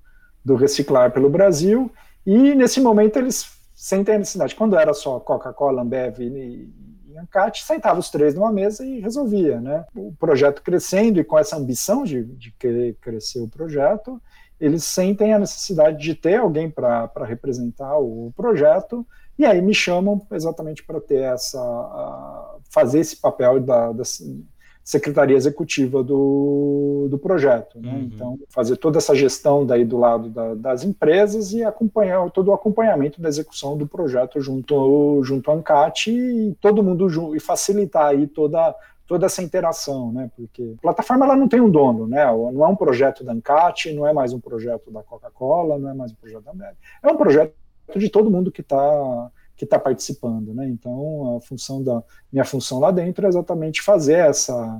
[0.43, 1.91] do Reciclar pelo Brasil.
[2.25, 4.55] E nesse momento eles sentem a necessidade.
[4.55, 6.69] Quando era só Coca-Cola, Ambev e,
[7.17, 9.85] Ancate, sentavam os três numa mesa e resolvia, né?
[9.95, 12.53] O projeto crescendo e com essa ambição de, de
[13.01, 14.21] crescer o projeto,
[14.59, 19.05] eles sentem a necessidade de ter alguém para representar o projeto,
[19.37, 22.59] e aí me chamam exatamente para ter essa.
[22.69, 24.03] fazer esse papel da, da
[24.89, 27.79] secretaria executiva do, do projeto.
[27.79, 27.93] Né?
[27.93, 27.99] Uhum.
[27.99, 32.53] Então, fazer toda essa gestão daí do lado da, das empresas e acompanhar todo o
[32.53, 38.25] acompanhamento da execução do projeto junto, junto ao ANCAT e todo mundo e facilitar aí
[38.25, 38.75] toda
[39.09, 40.29] toda essa interação, né?
[40.35, 42.23] Porque a plataforma ela não tem um dono, né?
[42.27, 45.93] Não é um projeto da Ancate, não é mais um projeto da Coca-Cola, não é
[45.95, 46.75] mais um projeto da Ambev.
[47.01, 47.55] É um projeto
[47.95, 50.69] de todo mundo que está que está participando, né?
[50.69, 54.79] Então a função da minha função lá dentro é exatamente fazer essa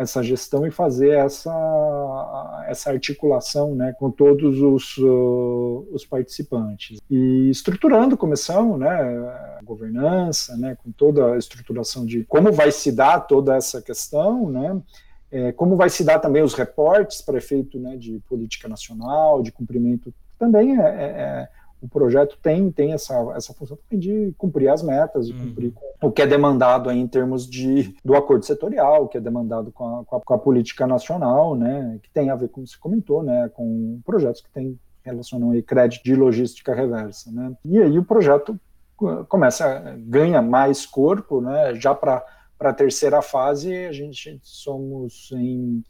[0.00, 6.98] essa gestão e fazer essa, essa articulação né, com todos os, os participantes.
[7.10, 13.20] E estruturando comissão, né, governança, né, com toda a estruturação de como vai se dar
[13.20, 14.80] toda essa questão, né,
[15.30, 19.52] é, como vai se dar também os reportes para efeito né, de política nacional, de
[19.52, 21.48] cumprimento, também é, é, é
[21.82, 26.08] o projeto tem, tem essa, essa função de cumprir as metas, de cumprir uhum.
[26.08, 30.00] o que é demandado em termos de, do acordo setorial, o que é demandado com
[30.00, 33.22] a, com a, com a política nacional, né, que tem a ver, como você comentou,
[33.22, 37.52] né, com projetos que têm relacionam aí crédito de logística reversa, né?
[37.64, 38.58] E aí o projeto
[39.28, 41.74] começa ganha mais corpo, né?
[41.74, 42.24] Já para
[42.58, 45.82] a terceira fase a gente somos em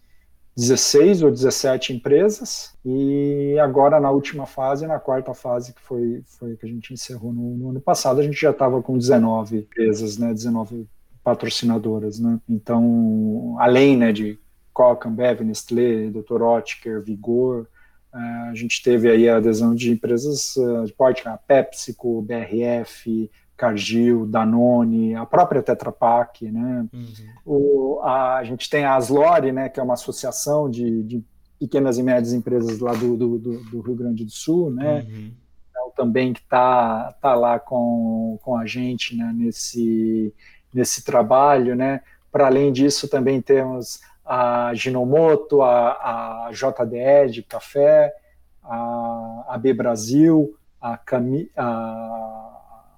[0.57, 6.57] 16 ou 17 empresas, e agora na última fase, na quarta fase, que foi, foi
[6.57, 10.19] que a gente encerrou no, no ano passado, a gente já estava com 19 empresas,
[10.19, 10.87] né, 19
[11.25, 14.39] patrocinadoras, né, então, além, né, de
[14.73, 16.43] Coca, Ambev, Nestlé, Dr.
[16.43, 17.67] Oetker, Vigor,
[18.13, 24.27] a gente teve aí a adesão de empresas uh, de porte, a PepsiCo, BRF, Cargill,
[24.27, 26.87] Danone, a própria Tetra Pak, né?
[26.93, 27.07] Uhum.
[27.45, 31.25] O, a, a, gente tem a Aslore, né, que é uma associação de, de
[31.59, 35.07] pequenas e médias empresas lá do, do, do, Rio Grande do Sul, né?
[35.07, 35.33] Uhum.
[35.71, 40.35] Então, também que está tá lá com, com a gente né, nesse,
[40.73, 42.01] nesse trabalho, né?
[42.33, 44.01] Para além disso, também temos
[44.33, 48.14] a Ginomoto, a, a JDE de café,
[48.62, 52.95] a AB Brasil, a, Cami, a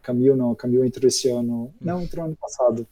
[0.00, 2.86] Camil não, Camil entrou esse ano, não, entrou ano passado,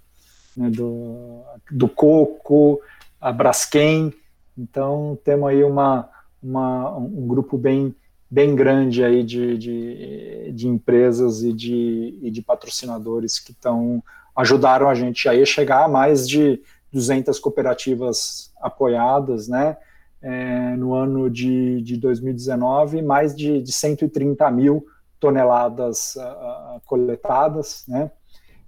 [0.57, 2.81] né, do, do Coco,
[3.21, 4.13] a Braskem,
[4.59, 6.11] então temos aí uma,
[6.43, 7.95] uma, um grupo bem,
[8.29, 14.03] bem grande aí de, de, de empresas e de, e de patrocinadores que estão
[14.35, 16.61] ajudaram a gente aí a chegar a mais de
[16.93, 19.77] 200 cooperativas apoiadas, né?
[20.21, 24.85] É, no ano de, de 2019, mais de, de 130 mil
[25.21, 28.11] toneladas uh, coletadas, né?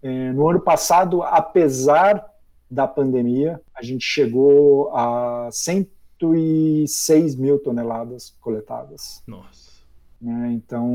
[0.03, 2.25] É, no ano passado, apesar
[2.71, 9.23] da pandemia, a gente chegou a 106 mil toneladas coletadas.
[9.27, 9.70] Nossa.
[10.21, 10.53] Né?
[10.53, 10.87] Então,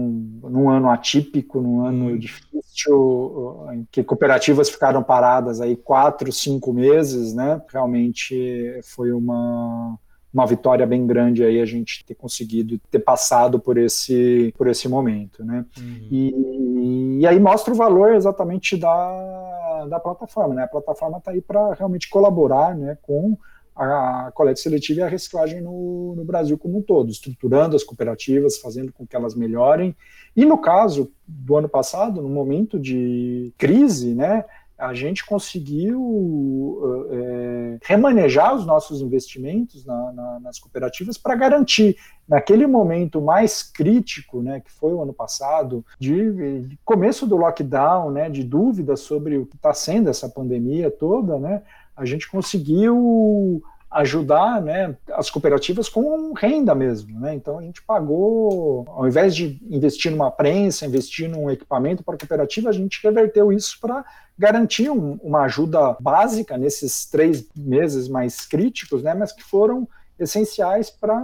[0.43, 2.17] num ano atípico, num ano hum.
[2.17, 7.61] difícil, em que cooperativas ficaram paradas aí quatro, cinco meses, né?
[7.71, 9.97] Realmente foi uma
[10.35, 14.85] uma vitória bem grande aí a gente ter conseguido ter passado por esse por esse
[14.89, 15.65] momento, né?
[15.77, 16.07] Uhum.
[16.11, 20.63] E, e aí mostra o valor exatamente da, da plataforma, né?
[20.63, 23.37] A plataforma está aí para realmente colaborar, né, com
[23.75, 28.57] a coleta seletiva e a reciclagem no, no, Brasil como um todo, estruturando as cooperativas,
[28.57, 29.95] fazendo com que elas melhorem.
[30.35, 34.45] E no caso do ano passado, no momento de crise, né,
[34.77, 41.95] a gente conseguiu é, remanejar os nossos investimentos na, na, nas cooperativas para garantir,
[42.27, 48.11] naquele momento mais crítico, né, que foi o ano passado, de, de começo do lockdown,
[48.11, 51.61] né, de dúvidas sobre o que está sendo essa pandemia toda, né,
[51.95, 53.63] a gente conseguiu
[53.95, 57.17] ajudar né, as cooperativas com renda mesmo.
[57.19, 57.33] Né?
[57.33, 62.17] Então a gente pagou, ao invés de investir numa prensa, investir num equipamento para a
[62.17, 64.03] cooperativa, a gente reverteu isso para
[64.37, 69.87] garantir um, uma ajuda básica nesses três meses mais críticos, né, mas que foram
[70.19, 71.21] essenciais para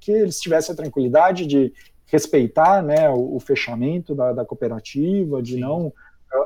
[0.00, 1.72] que eles tivessem a tranquilidade de
[2.06, 5.60] respeitar né, o, o fechamento da, da, cooperativa, de Sim.
[5.60, 5.92] não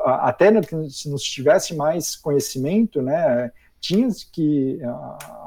[0.04, 0.50] até
[0.88, 4.80] se não tivesse mais conhecimento, né, tinha que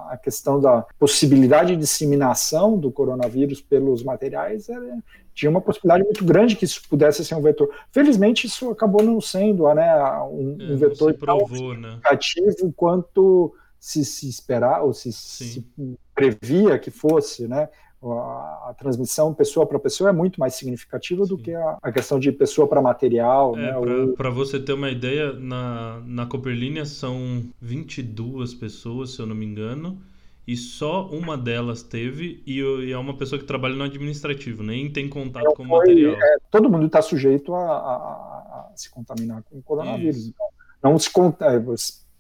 [0.09, 4.97] a questão da possibilidade de disseminação do coronavírus pelos materiais era,
[5.33, 7.69] tinha uma possibilidade muito grande que isso pudesse ser um vetor.
[7.91, 9.93] Felizmente isso acabou não sendo, né,
[10.29, 11.89] um, é, um vetor provou, tão né?
[11.89, 12.73] significativo né?
[12.75, 15.65] quanto se, se esperar ou se, se,
[16.13, 17.69] previa que fosse, né?
[18.13, 22.19] A, a transmissão pessoa para pessoa é muito mais significativa do que a, a, questão
[22.19, 23.57] de pessoa para material.
[23.57, 24.13] É, né?
[24.15, 29.45] Para você ter uma ideia, na, na Cooperlínea são 22 pessoas, se eu não me
[29.45, 30.01] engano,
[30.47, 34.91] e só uma delas teve, e, e é uma pessoa que trabalha no administrativo, nem
[34.91, 36.15] tem contato com o material.
[36.15, 40.17] É, todo mundo está sujeito a, a, se contaminar com o coronavírus.
[40.17, 40.35] Isso.
[40.77, 41.09] Então, não se
[41.41, 41.59] é,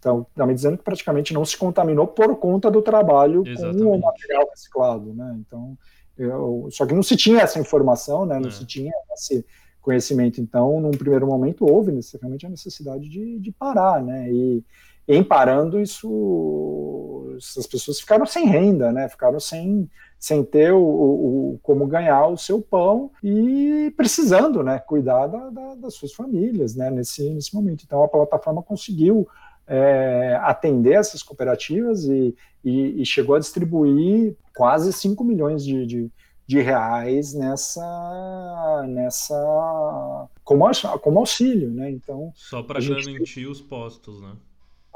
[0.05, 3.83] então, está me dizendo que praticamente não se contaminou por conta do trabalho Exatamente.
[3.83, 5.35] com o material reciclado, né?
[5.39, 5.75] Então,
[6.15, 8.39] eu, só que não se tinha essa informação, né?
[8.39, 8.51] Não é.
[8.51, 9.43] se tinha esse
[9.81, 10.39] conhecimento.
[10.39, 14.31] Então, num primeiro momento, houve necessariamente a necessidade de, de parar, né?
[14.31, 14.63] E
[15.07, 19.09] em parando, isso, as pessoas ficaram sem renda, né?
[19.09, 19.89] Ficaram sem,
[20.19, 24.77] sem ter o, o, como ganhar o seu pão e precisando, né?
[24.77, 26.91] Cuidar da, da, das suas famílias, né?
[26.91, 27.83] Nesse, nesse momento.
[27.83, 29.27] Então, a plataforma conseguiu
[29.67, 36.11] é, atender essas cooperativas e, e, e, chegou a distribuir quase 5 milhões de, de,
[36.45, 40.65] de, reais nessa, nessa como,
[41.01, 41.89] como auxílio, né?
[41.89, 44.33] Então só para garantir os postos, né?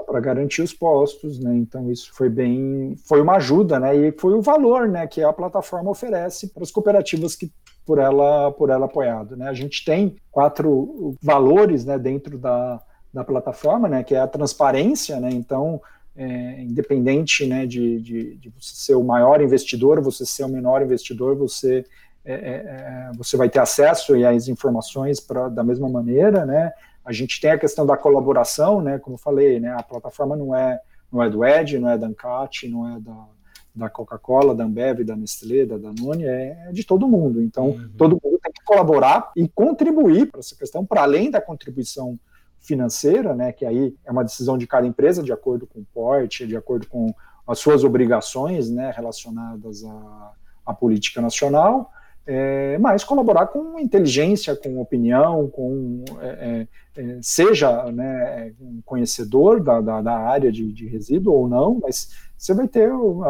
[0.05, 1.55] Para garantir os postos, né?
[1.55, 3.95] Então isso foi bem, foi uma ajuda, né?
[3.95, 5.07] E foi o valor, né?
[5.07, 7.51] Que a plataforma oferece para as cooperativas que
[7.85, 9.49] por ela por ela apoiado, né?
[9.49, 11.97] A gente tem quatro valores, né?
[11.97, 12.79] Dentro da
[13.13, 15.81] da plataforma, né, que é a transparência, né, então,
[16.15, 20.81] é, independente, né, de, de, de, você ser o maior investidor, você ser o menor
[20.81, 21.85] investidor, você,
[22.23, 26.71] é, é, é você vai ter acesso às informações pra, da mesma maneira, né,
[27.03, 30.55] a gente tem a questão da colaboração, né, como eu falei, né, a plataforma não
[30.55, 30.79] é,
[31.11, 33.25] não é do Ed, não é da Ancat, não é da,
[33.73, 37.41] da Coca-Cola, da Ambev, da Nestlé, da Danone, é de todo mundo.
[37.41, 37.89] Então, uhum.
[37.97, 42.19] todo mundo tem que colaborar e contribuir para essa questão, para além da contribuição
[42.61, 46.45] financeira, né, que aí é uma decisão de cada empresa, de acordo com o porte,
[46.45, 47.13] de acordo com
[47.47, 50.31] as suas obrigações né, relacionadas à,
[50.65, 51.91] à política nacional,
[52.31, 59.59] é, mas colaborar com inteligência, com opinião, com é, é, é seja né, um conhecedor
[59.63, 63.23] da, da, da área de, de, resíduo ou não, mas você vai ter uh,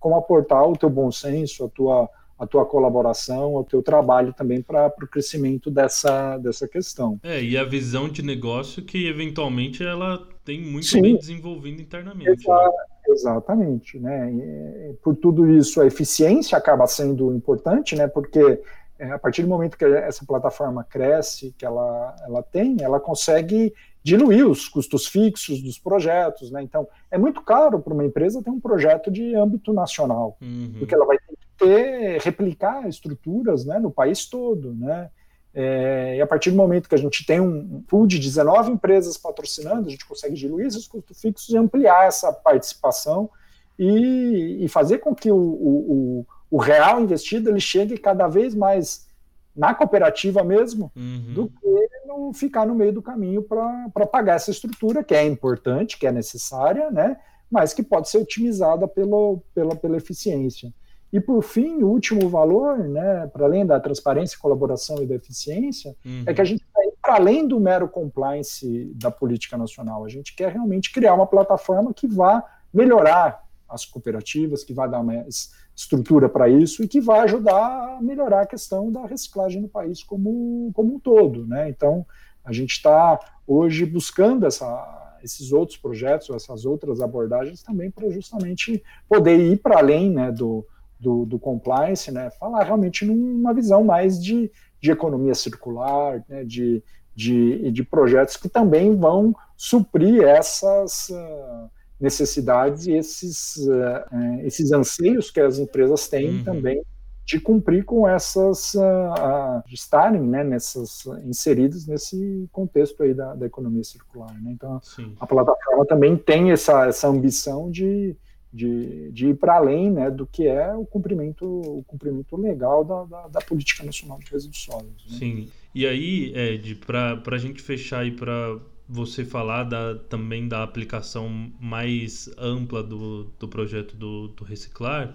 [0.00, 2.10] como aportar o teu bom senso, a tua
[2.40, 7.20] a tua colaboração, o teu trabalho também para o crescimento dessa, dessa questão.
[7.22, 11.02] É, e a visão de negócio que eventualmente ela tem muito Sim.
[11.02, 12.30] bem desenvolvida internamente.
[12.30, 12.70] Exa né?
[13.08, 14.32] Exatamente, né?
[14.32, 18.08] E, por tudo isso, a eficiência acaba sendo importante, né?
[18.08, 18.58] Porque
[18.98, 23.74] é, a partir do momento que essa plataforma cresce, que ela, ela tem, ela consegue
[24.02, 26.62] diluir os custos fixos dos projetos, né?
[26.62, 30.74] Então, é muito caro para uma empresa ter um projeto de âmbito nacional, uhum.
[30.78, 35.10] porque ela vai ter ter, replicar estruturas né, no país todo, né?
[35.52, 39.16] É, e a partir do momento que a gente tem um pool de 19 empresas
[39.16, 43.28] patrocinando, a gente consegue diluir esses custos fixos e ampliar essa participação
[43.76, 49.08] e, e fazer com que o, o, o, real investido ele chegue cada vez mais
[49.56, 51.34] na cooperativa mesmo, uhum.
[51.34, 55.98] do que não ficar no meio do caminho para pagar essa estrutura, que é importante,
[55.98, 57.16] que é necessária, né,
[57.50, 60.72] mas que pode ser otimizada pelo, pela, pela eficiência.
[61.12, 65.96] E por fim, o último valor, né, para além da transparência, colaboração e da eficiência,
[66.04, 66.22] uhum.
[66.26, 70.04] é que a gente está para além do mero compliance da política nacional.
[70.04, 75.02] A gente quer realmente criar uma plataforma que vá melhorar as cooperativas, que vai dar
[75.02, 79.68] mais estrutura para isso e que vai ajudar a melhorar a questão da reciclagem no
[79.68, 81.46] país como, como um todo.
[81.46, 81.68] Né?
[81.70, 82.04] Então,
[82.44, 88.82] a gente está hoje buscando essa, esses outros projetos, essas outras abordagens também para justamente
[89.08, 90.66] poder ir para além né, do,
[91.00, 96.82] do, do, compliance, né, falar realmente numa visão mais de, de economia circular, né, de,
[97.14, 105.30] de, de projetos que também vão suprir essas uh, necessidades e esses, uh, esses anseios
[105.30, 106.44] que as empresas têm uhum.
[106.44, 106.82] também
[107.24, 113.46] de cumprir com essas, uh, de estarem né, nessas, inseridas nesse contexto aí da, da
[113.46, 114.34] economia circular.
[114.42, 114.50] Né?
[114.50, 115.14] Então, Sim.
[115.20, 118.16] a plataforma também tem essa, essa ambição de,
[118.52, 123.04] de, de ir para além né, do que é o cumprimento, o cumprimento legal da,
[123.04, 125.04] da, da política nacional de resíduos sólidos.
[125.10, 125.18] Né?
[125.18, 125.48] Sim.
[125.74, 131.52] E aí, Ed, para a gente fechar e para você falar da, também da aplicação
[131.60, 135.14] mais ampla do, do projeto do, do Reciclar,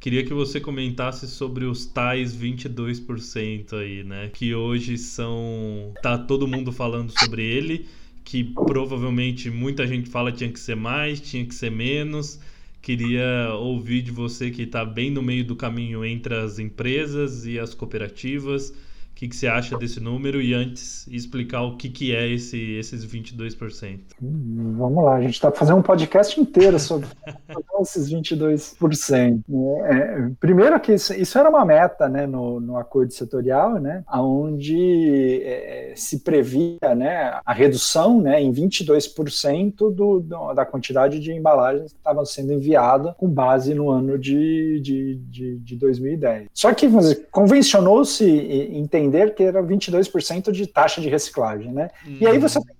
[0.00, 4.30] queria que você comentasse sobre os tais 22% aí, né?
[4.32, 5.92] Que hoje são.
[6.02, 7.86] tá todo mundo falando sobre ele,
[8.24, 12.40] que provavelmente muita gente fala tinha que ser mais, tinha que ser menos.
[12.82, 17.56] Queria ouvir de você que está bem no meio do caminho entre as empresas e
[17.58, 18.74] as cooperativas
[19.22, 23.06] que, que você acha desse número e antes explicar o que, que é esse, esses
[23.06, 24.00] 22%.
[24.20, 27.06] Hum, vamos lá, a gente está fazendo um podcast inteiro sobre
[27.80, 29.42] esses 22%.
[29.84, 35.40] É, primeiro que isso, isso, era uma meta né, no, no acordo setorial, né, onde
[35.44, 41.92] é, se previa né, a redução né, em 22% do, do, da quantidade de embalagens
[41.92, 46.48] que estavam sendo enviadas com base no ano de, de, de, de 2010.
[46.52, 46.88] Só que
[47.30, 51.90] convencionou-se entender entender que era 22% de taxa de reciclagem, né?
[52.06, 52.18] Uhum.
[52.20, 52.74] E aí você tem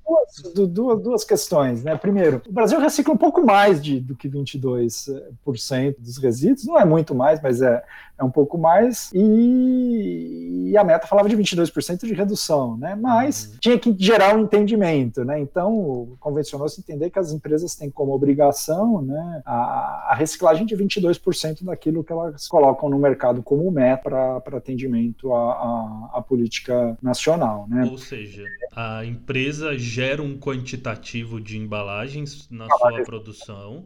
[0.55, 1.97] duas, duas, duas questões, né?
[1.97, 6.85] Primeiro, o Brasil recicla um pouco mais de, do que 22% dos resíduos, não é
[6.85, 7.83] muito mais, mas é,
[8.19, 12.95] é um pouco mais, e, e a meta falava de 22% de redução, né?
[12.95, 13.59] Mas uhum.
[13.61, 15.41] tinha que gerar um entendimento, né?
[15.41, 21.65] Então, convencionou-se entender que as empresas têm como obrigação, né, a, a reciclagem de 22%
[21.65, 27.67] daquilo que elas colocam no mercado como meta para atendimento à, à, à política nacional,
[27.69, 27.89] né?
[27.91, 28.45] Ou seja,
[28.75, 33.85] a empresa gera um quantitativo de embalagens na sua produção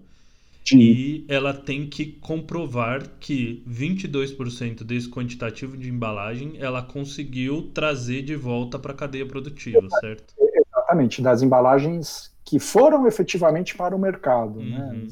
[0.66, 0.80] Sim.
[0.80, 8.34] E ela tem que comprovar que 22% desse quantitativo de embalagem ela conseguiu trazer de
[8.34, 10.34] volta para a cadeia produtiva, certo?
[10.36, 14.78] Exatamente, das embalagens que foram efetivamente para o mercado, né?
[14.78, 15.02] uhum.
[15.04, 15.08] né?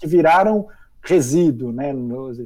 [0.00, 0.66] que viraram
[1.08, 1.94] resíduo, né,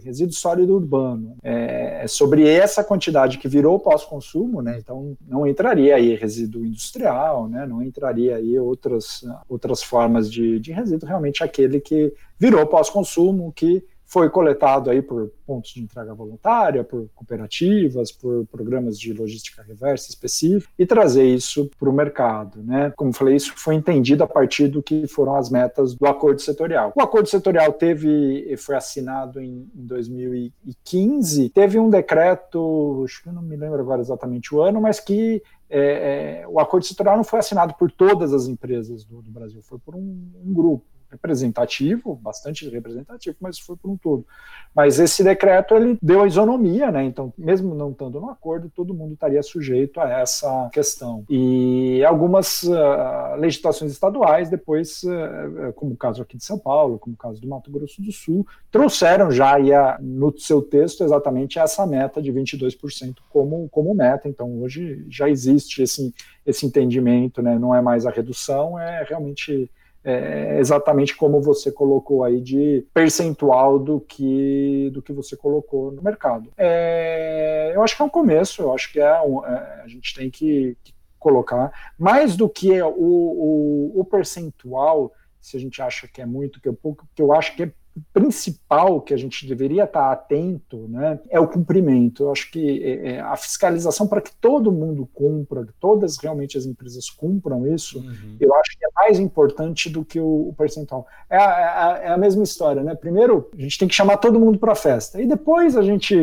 [0.04, 1.36] resíduo sólido urbano.
[1.42, 7.66] É, sobre essa quantidade que virou pós-consumo, né, então não entraria aí resíduo industrial, né,
[7.66, 13.84] não entraria aí outras, outras formas de, de resíduo, realmente aquele que virou pós-consumo, que
[14.12, 20.10] foi coletado aí por pontos de entrega voluntária, por cooperativas, por programas de logística reversa
[20.10, 22.92] específica e trazer isso para o mercado, né?
[22.94, 26.92] Como falei, isso foi entendido a partir do que foram as metas do acordo setorial.
[26.94, 33.32] O acordo setorial teve, foi assinado em, em 2015, teve um decreto, acho que eu
[33.32, 37.24] não me lembro agora exatamente o ano, mas que é, é, o acordo setorial não
[37.24, 42.14] foi assinado por todas as empresas do, do Brasil, foi por um, um grupo representativo,
[42.16, 44.26] bastante representativo, mas foi por um todo.
[44.74, 47.04] Mas esse decreto ele deu a isonomia, né?
[47.04, 51.24] Então, mesmo não estando no acordo, todo mundo estaria sujeito a essa questão.
[51.28, 57.14] E algumas uh, legislações estaduais, depois, uh, como o caso aqui de São Paulo, como
[57.14, 61.86] o caso do Mato Grosso do Sul, trouxeram já a, no seu texto exatamente essa
[61.86, 64.26] meta de 22% como, como meta.
[64.28, 66.14] Então, hoje já existe esse,
[66.46, 67.58] esse entendimento, né?
[67.58, 69.70] Não é mais a redução, é realmente
[70.04, 76.02] é, exatamente como você colocou aí de percentual do que do que você colocou no
[76.02, 76.50] mercado.
[76.56, 80.14] É, eu acho que é um começo, eu acho que é, um, é a gente
[80.14, 86.08] tem que, que, colocar mais do que o, o, o, percentual, se a gente acha
[86.08, 87.72] que é muito, que é pouco, que eu acho que é
[88.12, 92.24] principal que a gente deveria estar atento né, é o cumprimento.
[92.24, 96.56] Eu acho que é, é a fiscalização para que todo mundo cumpra, que todas realmente
[96.56, 98.36] as empresas cumpram isso, uhum.
[98.40, 101.06] eu acho que é mais importante do que o, o percentual.
[101.28, 102.94] É a, é, é a, mesma história, né?
[102.94, 106.16] Primeiro, a gente tem que chamar todo mundo para a festa, e depois a gente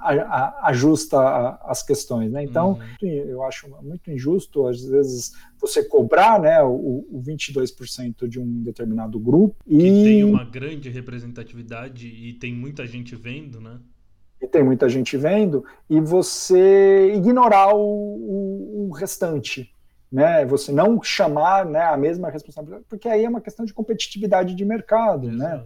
[0.00, 2.30] a, a, ajusta as questões.
[2.30, 2.44] Né?
[2.44, 3.08] Então, uhum.
[3.08, 9.18] eu acho muito injusto, às vezes, você cobrar né, o, o 22% de um determinado
[9.18, 9.56] grupo.
[9.66, 10.04] Que e...
[10.04, 13.78] tem uma grande representatividade e tem muita gente vendo, né?
[14.40, 19.74] E tem muita gente vendo, e você ignorar o, o, o restante.
[20.10, 24.56] Né, você não chamar né, a mesma responsabilidade, porque aí é uma questão de competitividade
[24.56, 25.46] de mercado, né?
[25.54, 25.64] Exato.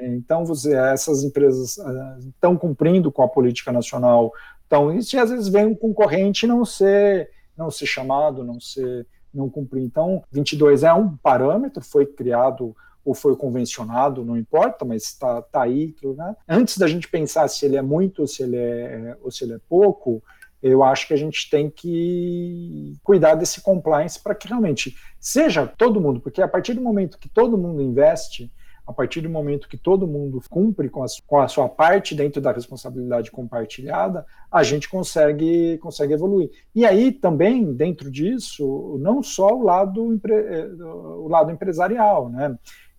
[0.00, 0.16] né?
[0.16, 4.32] Então, você, essas empresas uh, estão cumprindo com a política nacional,
[4.66, 9.50] então isso às vezes vem um concorrente não ser não ser chamado, não ser não
[9.50, 9.82] cumprir.
[9.82, 12.74] Então, 22 é um parâmetro, foi criado
[13.06, 15.94] ou foi convencionado, não importa, mas está tá aí.
[16.02, 16.36] Né?
[16.48, 19.60] Antes da gente pensar se ele é muito se ele é, ou se ele é
[19.68, 20.20] pouco,
[20.60, 26.00] eu acho que a gente tem que cuidar desse compliance para que realmente seja todo
[26.00, 28.50] mundo, porque a partir do momento que todo mundo investe,
[28.86, 32.40] a partir do momento que todo mundo cumpre com a, com a, sua parte dentro
[32.40, 36.50] da responsabilidade compartilhada, a gente consegue, consegue evoluir.
[36.74, 42.56] E aí também, dentro disso, não só o lado, eh, o lado empresarial, né?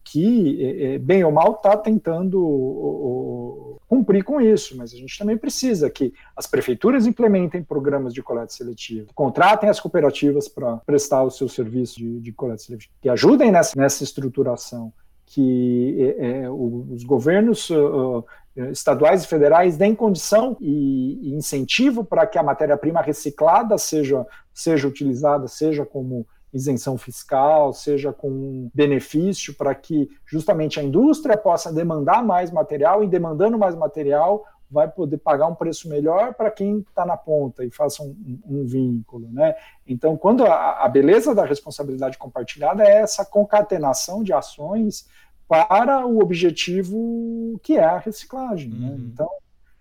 [0.10, 5.38] Que, eh, eh, bem ou mal, está tentando cumprir com isso, mas a gente também
[5.38, 11.30] precisa que as prefeituras implementem programas de coleta seletiva, contratem as cooperativas para prestar o
[11.30, 14.94] seu serviço de, de coleta seletiva, que ajudem nessa, nessa estruturação
[15.26, 18.24] que é, é os governos uh,
[18.72, 24.88] estaduais e federais deem condição e, e incentivo para que a matéria-prima reciclada seja, seja
[24.88, 32.24] utilizada, seja como isenção fiscal, seja com benefício para que justamente a indústria possa demandar
[32.24, 37.06] mais material e demandando mais material vai poder pagar um preço melhor para quem está
[37.06, 39.56] na ponta e faça um, um, vínculo, né?
[39.88, 45.08] Então, quando a, a, beleza da responsabilidade compartilhada é essa concatenação de ações
[45.48, 48.90] para o objetivo que é a reciclagem, né?
[48.90, 48.98] uhum.
[48.98, 49.10] né?
[49.14, 49.30] Então,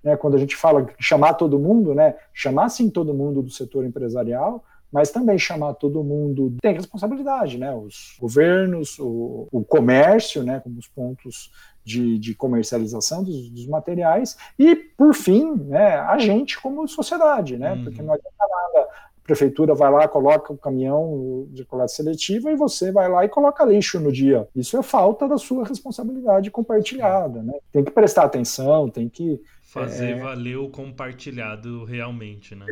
[0.04, 2.14] né, quando a gente fala chamar todo mundo, né?
[2.32, 7.74] Chamar sim todo mundo do setor empresarial, mas também chamar todo mundo tem responsabilidade, né?
[7.74, 10.60] Os governos, o, o comércio, né?
[10.60, 11.50] Como os pontos
[11.86, 17.74] de, de comercialização dos, dos, materiais e, por fim, né, a gente como sociedade, né,
[17.74, 17.84] uhum.
[17.84, 22.56] porque não adianta nada a prefeitura vai lá, coloca o caminhão de coleta seletiva e
[22.56, 24.48] você vai lá e coloca lixo no dia.
[24.54, 27.54] Isso é falta da sua responsabilidade compartilhada, né?
[27.72, 30.20] Tem que prestar atenção, tem que fazer é...
[30.20, 32.66] valer o compartilhado realmente, né?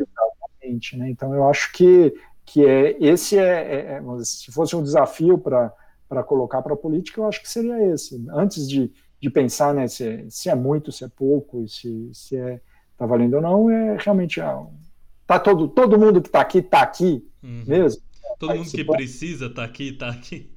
[0.97, 1.09] Né?
[1.09, 2.13] Então eu acho que
[2.45, 5.73] que é esse é, é, é se fosse um desafio para
[6.07, 8.23] para colocar para a política, eu acho que seria esse.
[8.29, 8.91] Antes de
[9.25, 12.61] de pensar né, se, se é muito, se é pouco, se, se é
[12.97, 14.65] tá valendo ou não, é realmente ah,
[15.25, 17.63] tá todo, todo mundo que está aqui está aqui uhum.
[17.65, 18.01] mesmo.
[18.37, 20.51] Todo mundo que precisa está aqui, está aqui.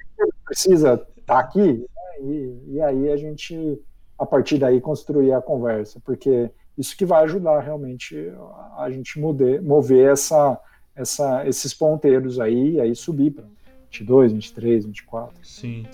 [0.44, 2.20] Precisa estar tá aqui, né?
[2.22, 3.80] e, e aí a gente,
[4.18, 8.16] a partir daí, construir a conversa, porque isso que vai ajudar realmente
[8.76, 10.58] a gente mover, mover essa,
[10.94, 13.44] essa, esses ponteiros aí, e aí subir para
[13.90, 15.34] 22, 23, 24.
[15.42, 15.84] Sim.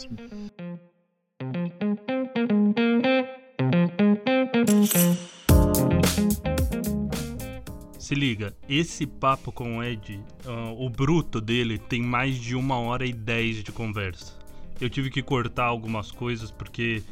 [7.99, 12.79] Se liga, esse papo com o Ed, uh, o bruto dele tem mais de uma
[12.79, 14.35] hora e dez de conversa.
[14.79, 17.03] Eu tive que cortar algumas coisas porque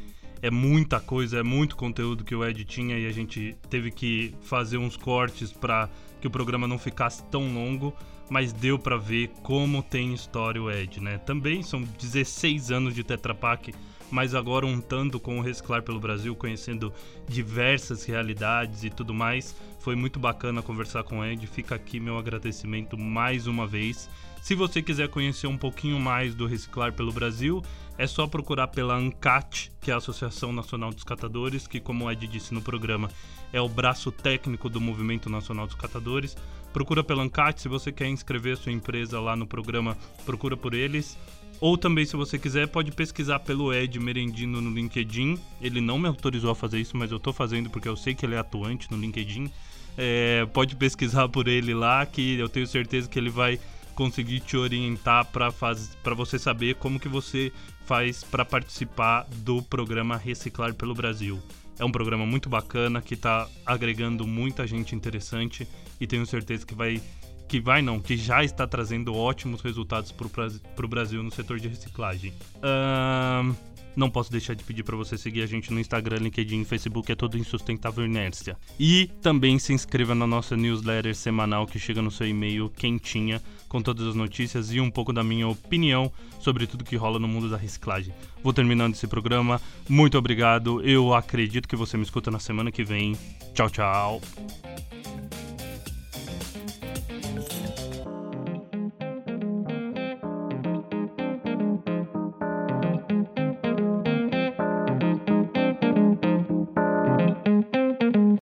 [0.42, 4.34] é muita coisa, é muito conteúdo que o Ed tinha e a gente teve que
[4.42, 5.88] fazer uns cortes para
[6.20, 7.94] que o programa não ficasse tão longo,
[8.28, 11.18] mas deu para ver como tem história o Ed, né?
[11.18, 13.72] Também são 16 anos de Tetra Pak
[14.12, 16.92] mas agora tanto com o Reciclar pelo Brasil, conhecendo
[17.26, 19.56] diversas realidades e tudo mais.
[19.78, 21.46] Foi muito bacana conversar com o Ed.
[21.46, 24.10] Fica aqui meu agradecimento mais uma vez.
[24.42, 27.62] Se você quiser conhecer um pouquinho mais do Reciclar pelo Brasil,
[27.96, 32.10] é só procurar pela ANCAT, que é a Associação Nacional dos Catadores, que, como o
[32.10, 33.08] Ed disse no programa,
[33.52, 36.36] é o braço técnico do Movimento Nacional dos Catadores.
[36.72, 41.16] Procura pela ANCAT, se você quer inscrever sua empresa lá no programa, procura por eles.
[41.60, 45.38] Ou também, se você quiser, pode pesquisar pelo Ed Merendino no LinkedIn.
[45.60, 48.26] Ele não me autorizou a fazer isso, mas eu tô fazendo porque eu sei que
[48.26, 49.48] ele é atuante no LinkedIn.
[49.96, 53.60] É, pode pesquisar por ele lá, que eu tenho certeza que ele vai
[53.94, 57.52] conseguir te orientar para você saber como que você
[57.84, 61.40] faz para participar do programa Reciclar pelo Brasil.
[61.78, 65.66] É um programa muito bacana que está agregando muita gente interessante
[66.00, 67.00] e tenho certeza que vai
[67.48, 71.68] que vai não, que já está trazendo ótimos resultados para o Brasil no setor de
[71.68, 72.32] reciclagem.
[72.56, 73.54] Uh,
[73.94, 77.14] não posso deixar de pedir para você seguir a gente no Instagram, LinkedIn, Facebook, é
[77.14, 78.56] todo Insustentável Inércia.
[78.80, 83.42] E também se inscreva na nossa newsletter semanal que chega no seu e-mail quentinha,
[83.72, 87.26] com todas as notícias e um pouco da minha opinião sobre tudo que rola no
[87.26, 88.12] mundo da reciclagem.
[88.42, 89.58] Vou terminando esse programa.
[89.88, 90.82] Muito obrigado.
[90.82, 93.16] Eu acredito que você me escuta na semana que vem.
[93.54, 94.20] Tchau, tchau.